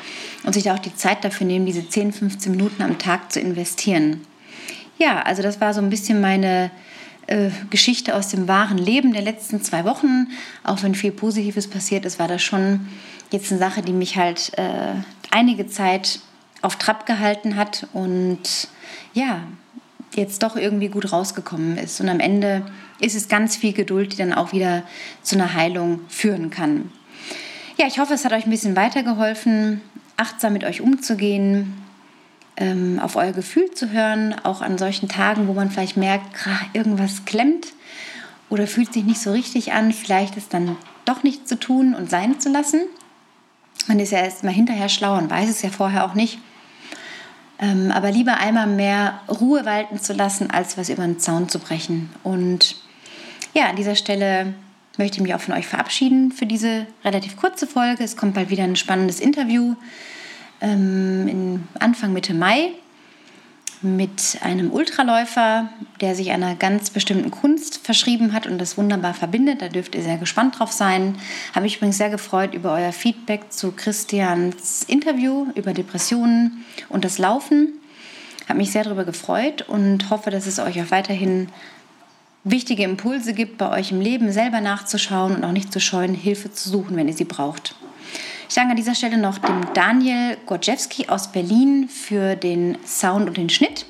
Und 0.43 0.53
sich 0.53 0.63
da 0.63 0.75
auch 0.75 0.79
die 0.79 0.95
Zeit 0.95 1.23
dafür 1.23 1.47
nehmen, 1.47 1.65
diese 1.65 1.87
10, 1.87 2.13
15 2.13 2.51
Minuten 2.51 2.81
am 2.81 2.97
Tag 2.97 3.31
zu 3.31 3.39
investieren. 3.39 4.21
Ja, 4.97 5.21
also 5.21 5.41
das 5.41 5.61
war 5.61 5.73
so 5.73 5.81
ein 5.81 5.89
bisschen 5.89 6.21
meine 6.21 6.71
äh, 7.27 7.49
Geschichte 7.69 8.15
aus 8.15 8.29
dem 8.29 8.47
wahren 8.47 8.77
Leben 8.77 9.13
der 9.13 9.21
letzten 9.21 9.61
zwei 9.61 9.85
Wochen. 9.85 10.27
Auch 10.63 10.83
wenn 10.83 10.95
viel 10.95 11.11
Positives 11.11 11.67
passiert 11.67 12.05
ist, 12.05 12.19
war 12.19 12.27
das 12.27 12.41
schon 12.41 12.87
jetzt 13.31 13.51
eine 13.51 13.59
Sache, 13.59 13.81
die 13.81 13.93
mich 13.93 14.17
halt 14.17 14.51
äh, 14.57 14.93
einige 15.31 15.67
Zeit 15.67 16.19
auf 16.61 16.75
Trab 16.75 17.05
gehalten 17.05 17.55
hat 17.55 17.87
und 17.93 18.67
ja, 19.13 19.41
jetzt 20.13 20.43
doch 20.43 20.55
irgendwie 20.55 20.89
gut 20.89 21.11
rausgekommen 21.11 21.77
ist. 21.77 21.99
Und 22.01 22.09
am 22.09 22.19
Ende 22.19 22.65
ist 22.99 23.15
es 23.15 23.27
ganz 23.27 23.55
viel 23.55 23.73
Geduld, 23.73 24.13
die 24.13 24.17
dann 24.17 24.33
auch 24.33 24.51
wieder 24.51 24.83
zu 25.23 25.35
einer 25.35 25.53
Heilung 25.53 26.01
führen 26.09 26.49
kann. 26.49 26.91
Ja, 27.77 27.87
ich 27.87 27.99
hoffe, 27.99 28.13
es 28.13 28.25
hat 28.25 28.33
euch 28.33 28.45
ein 28.45 28.51
bisschen 28.51 28.75
weitergeholfen, 28.75 29.81
achtsam 30.17 30.53
mit 30.53 30.63
euch 30.63 30.81
umzugehen, 30.81 31.81
ähm, 32.57 32.99
auf 32.99 33.15
euer 33.15 33.31
Gefühl 33.31 33.71
zu 33.71 33.91
hören, 33.91 34.35
auch 34.43 34.61
an 34.61 34.77
solchen 34.77 35.09
Tagen, 35.09 35.47
wo 35.47 35.53
man 35.53 35.71
vielleicht 35.71 35.97
merkt, 35.97 36.47
irgendwas 36.73 37.25
klemmt 37.25 37.67
oder 38.49 38.67
fühlt 38.67 38.93
sich 38.93 39.05
nicht 39.05 39.21
so 39.21 39.31
richtig 39.31 39.71
an, 39.71 39.93
vielleicht 39.93 40.37
ist 40.37 40.53
dann 40.53 40.75
doch 41.05 41.23
nichts 41.23 41.47
zu 41.47 41.57
tun 41.57 41.95
und 41.95 42.09
sein 42.09 42.39
zu 42.39 42.49
lassen. 42.49 42.81
Man 43.87 43.99
ist 43.99 44.11
ja 44.11 44.19
erst 44.19 44.43
mal 44.43 44.53
hinterher 44.53 44.89
schlau 44.89 45.17
und 45.17 45.29
weiß 45.29 45.49
es 45.49 45.61
ja 45.61 45.69
vorher 45.69 46.05
auch 46.05 46.13
nicht. 46.13 46.39
Ähm, 47.59 47.91
aber 47.91 48.11
lieber 48.11 48.37
einmal 48.37 48.67
mehr 48.67 49.21
Ruhe 49.29 49.65
walten 49.65 49.99
zu 49.99 50.13
lassen, 50.13 50.49
als 50.49 50.77
was 50.77 50.89
über 50.89 51.03
den 51.03 51.19
Zaun 51.19 51.47
zu 51.47 51.59
brechen. 51.59 52.09
Und 52.23 52.75
ja, 53.53 53.69
an 53.69 53.75
dieser 53.75 53.95
Stelle 53.95 54.53
möchte 54.97 55.17
ich 55.17 55.23
mich 55.23 55.35
auch 55.35 55.41
von 55.41 55.53
euch 55.53 55.67
verabschieden 55.67 56.31
für 56.31 56.45
diese 56.45 56.87
relativ 57.05 57.37
kurze 57.37 57.67
Folge. 57.67 58.03
Es 58.03 58.17
kommt 58.17 58.33
bald 58.33 58.49
wieder 58.49 58.63
ein 58.63 58.75
spannendes 58.75 59.19
Interview 59.19 59.75
ähm, 60.61 61.63
Anfang 61.79 62.13
Mitte 62.13 62.33
Mai 62.33 62.71
mit 63.81 64.37
einem 64.41 64.71
Ultraläufer, 64.71 65.69
der 66.01 66.15
sich 66.15 66.31
einer 66.31 66.55
ganz 66.55 66.89
bestimmten 66.89 67.31
Kunst 67.31 67.79
verschrieben 67.83 68.33
hat 68.33 68.45
und 68.45 68.59
das 68.59 68.77
wunderbar 68.77 69.13
verbindet. 69.13 69.61
Da 69.61 69.69
dürft 69.69 69.95
ihr 69.95 70.03
sehr 70.03 70.17
gespannt 70.17 70.59
drauf 70.59 70.71
sein. 70.71 71.15
Habe 71.55 71.67
ich 71.67 71.77
übrigens 71.77 71.97
sehr 71.97 72.09
gefreut 72.09 72.53
über 72.53 72.73
euer 72.73 72.91
Feedback 72.91 73.51
zu 73.51 73.71
Christians 73.71 74.83
Interview 74.83 75.47
über 75.55 75.73
Depressionen 75.73 76.63
und 76.89 77.05
das 77.05 77.17
Laufen. 77.17 77.73
Habe 78.47 78.59
mich 78.59 78.71
sehr 78.71 78.83
darüber 78.83 79.05
gefreut 79.05 79.63
und 79.67 80.09
hoffe, 80.09 80.29
dass 80.29 80.45
es 80.45 80.59
euch 80.59 80.81
auch 80.81 80.91
weiterhin 80.91 81.47
wichtige 82.43 82.83
Impulse 82.83 83.33
gibt, 83.33 83.57
bei 83.57 83.69
euch 83.69 83.91
im 83.91 84.01
Leben 84.01 84.31
selber 84.31 84.61
nachzuschauen 84.61 85.35
und 85.35 85.43
auch 85.43 85.51
nicht 85.51 85.71
zu 85.71 85.79
scheuen, 85.79 86.13
Hilfe 86.13 86.51
zu 86.51 86.69
suchen, 86.69 86.95
wenn 86.97 87.07
ihr 87.07 87.13
sie 87.13 87.25
braucht. 87.25 87.75
Ich 88.51 88.55
danke 88.55 88.71
an 88.71 88.75
dieser 88.75 88.95
Stelle 88.95 89.17
noch 89.17 89.37
dem 89.37 89.73
Daniel 89.73 90.35
Gorczewski 90.45 91.07
aus 91.07 91.31
Berlin 91.31 91.87
für 91.87 92.35
den 92.35 92.77
Sound 92.85 93.29
und 93.29 93.37
den 93.37 93.47
Schnitt 93.47 93.85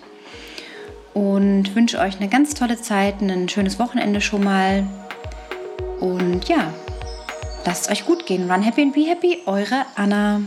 und 1.16 1.76
wünsche 1.76 1.98
euch 1.98 2.18
eine 2.20 2.30
ganz 2.30 2.54
tolle 2.54 2.80
Zeit, 2.80 3.22
ein 3.22 3.50
schönes 3.50 3.80
Wochenende 3.80 4.22
schon 4.22 4.44
mal. 4.44 4.84
Und 6.00 6.48
ja, 6.48 6.72
lasst 7.66 7.86
es 7.86 7.92
euch 7.92 8.06
gut 8.06 8.28
gehen. 8.28 8.52
Run 8.52 8.62
happy 8.62 8.84
and 8.84 8.94
be 8.94 9.02
happy, 9.02 9.40
eure 9.48 9.84
Anna. 9.96 10.42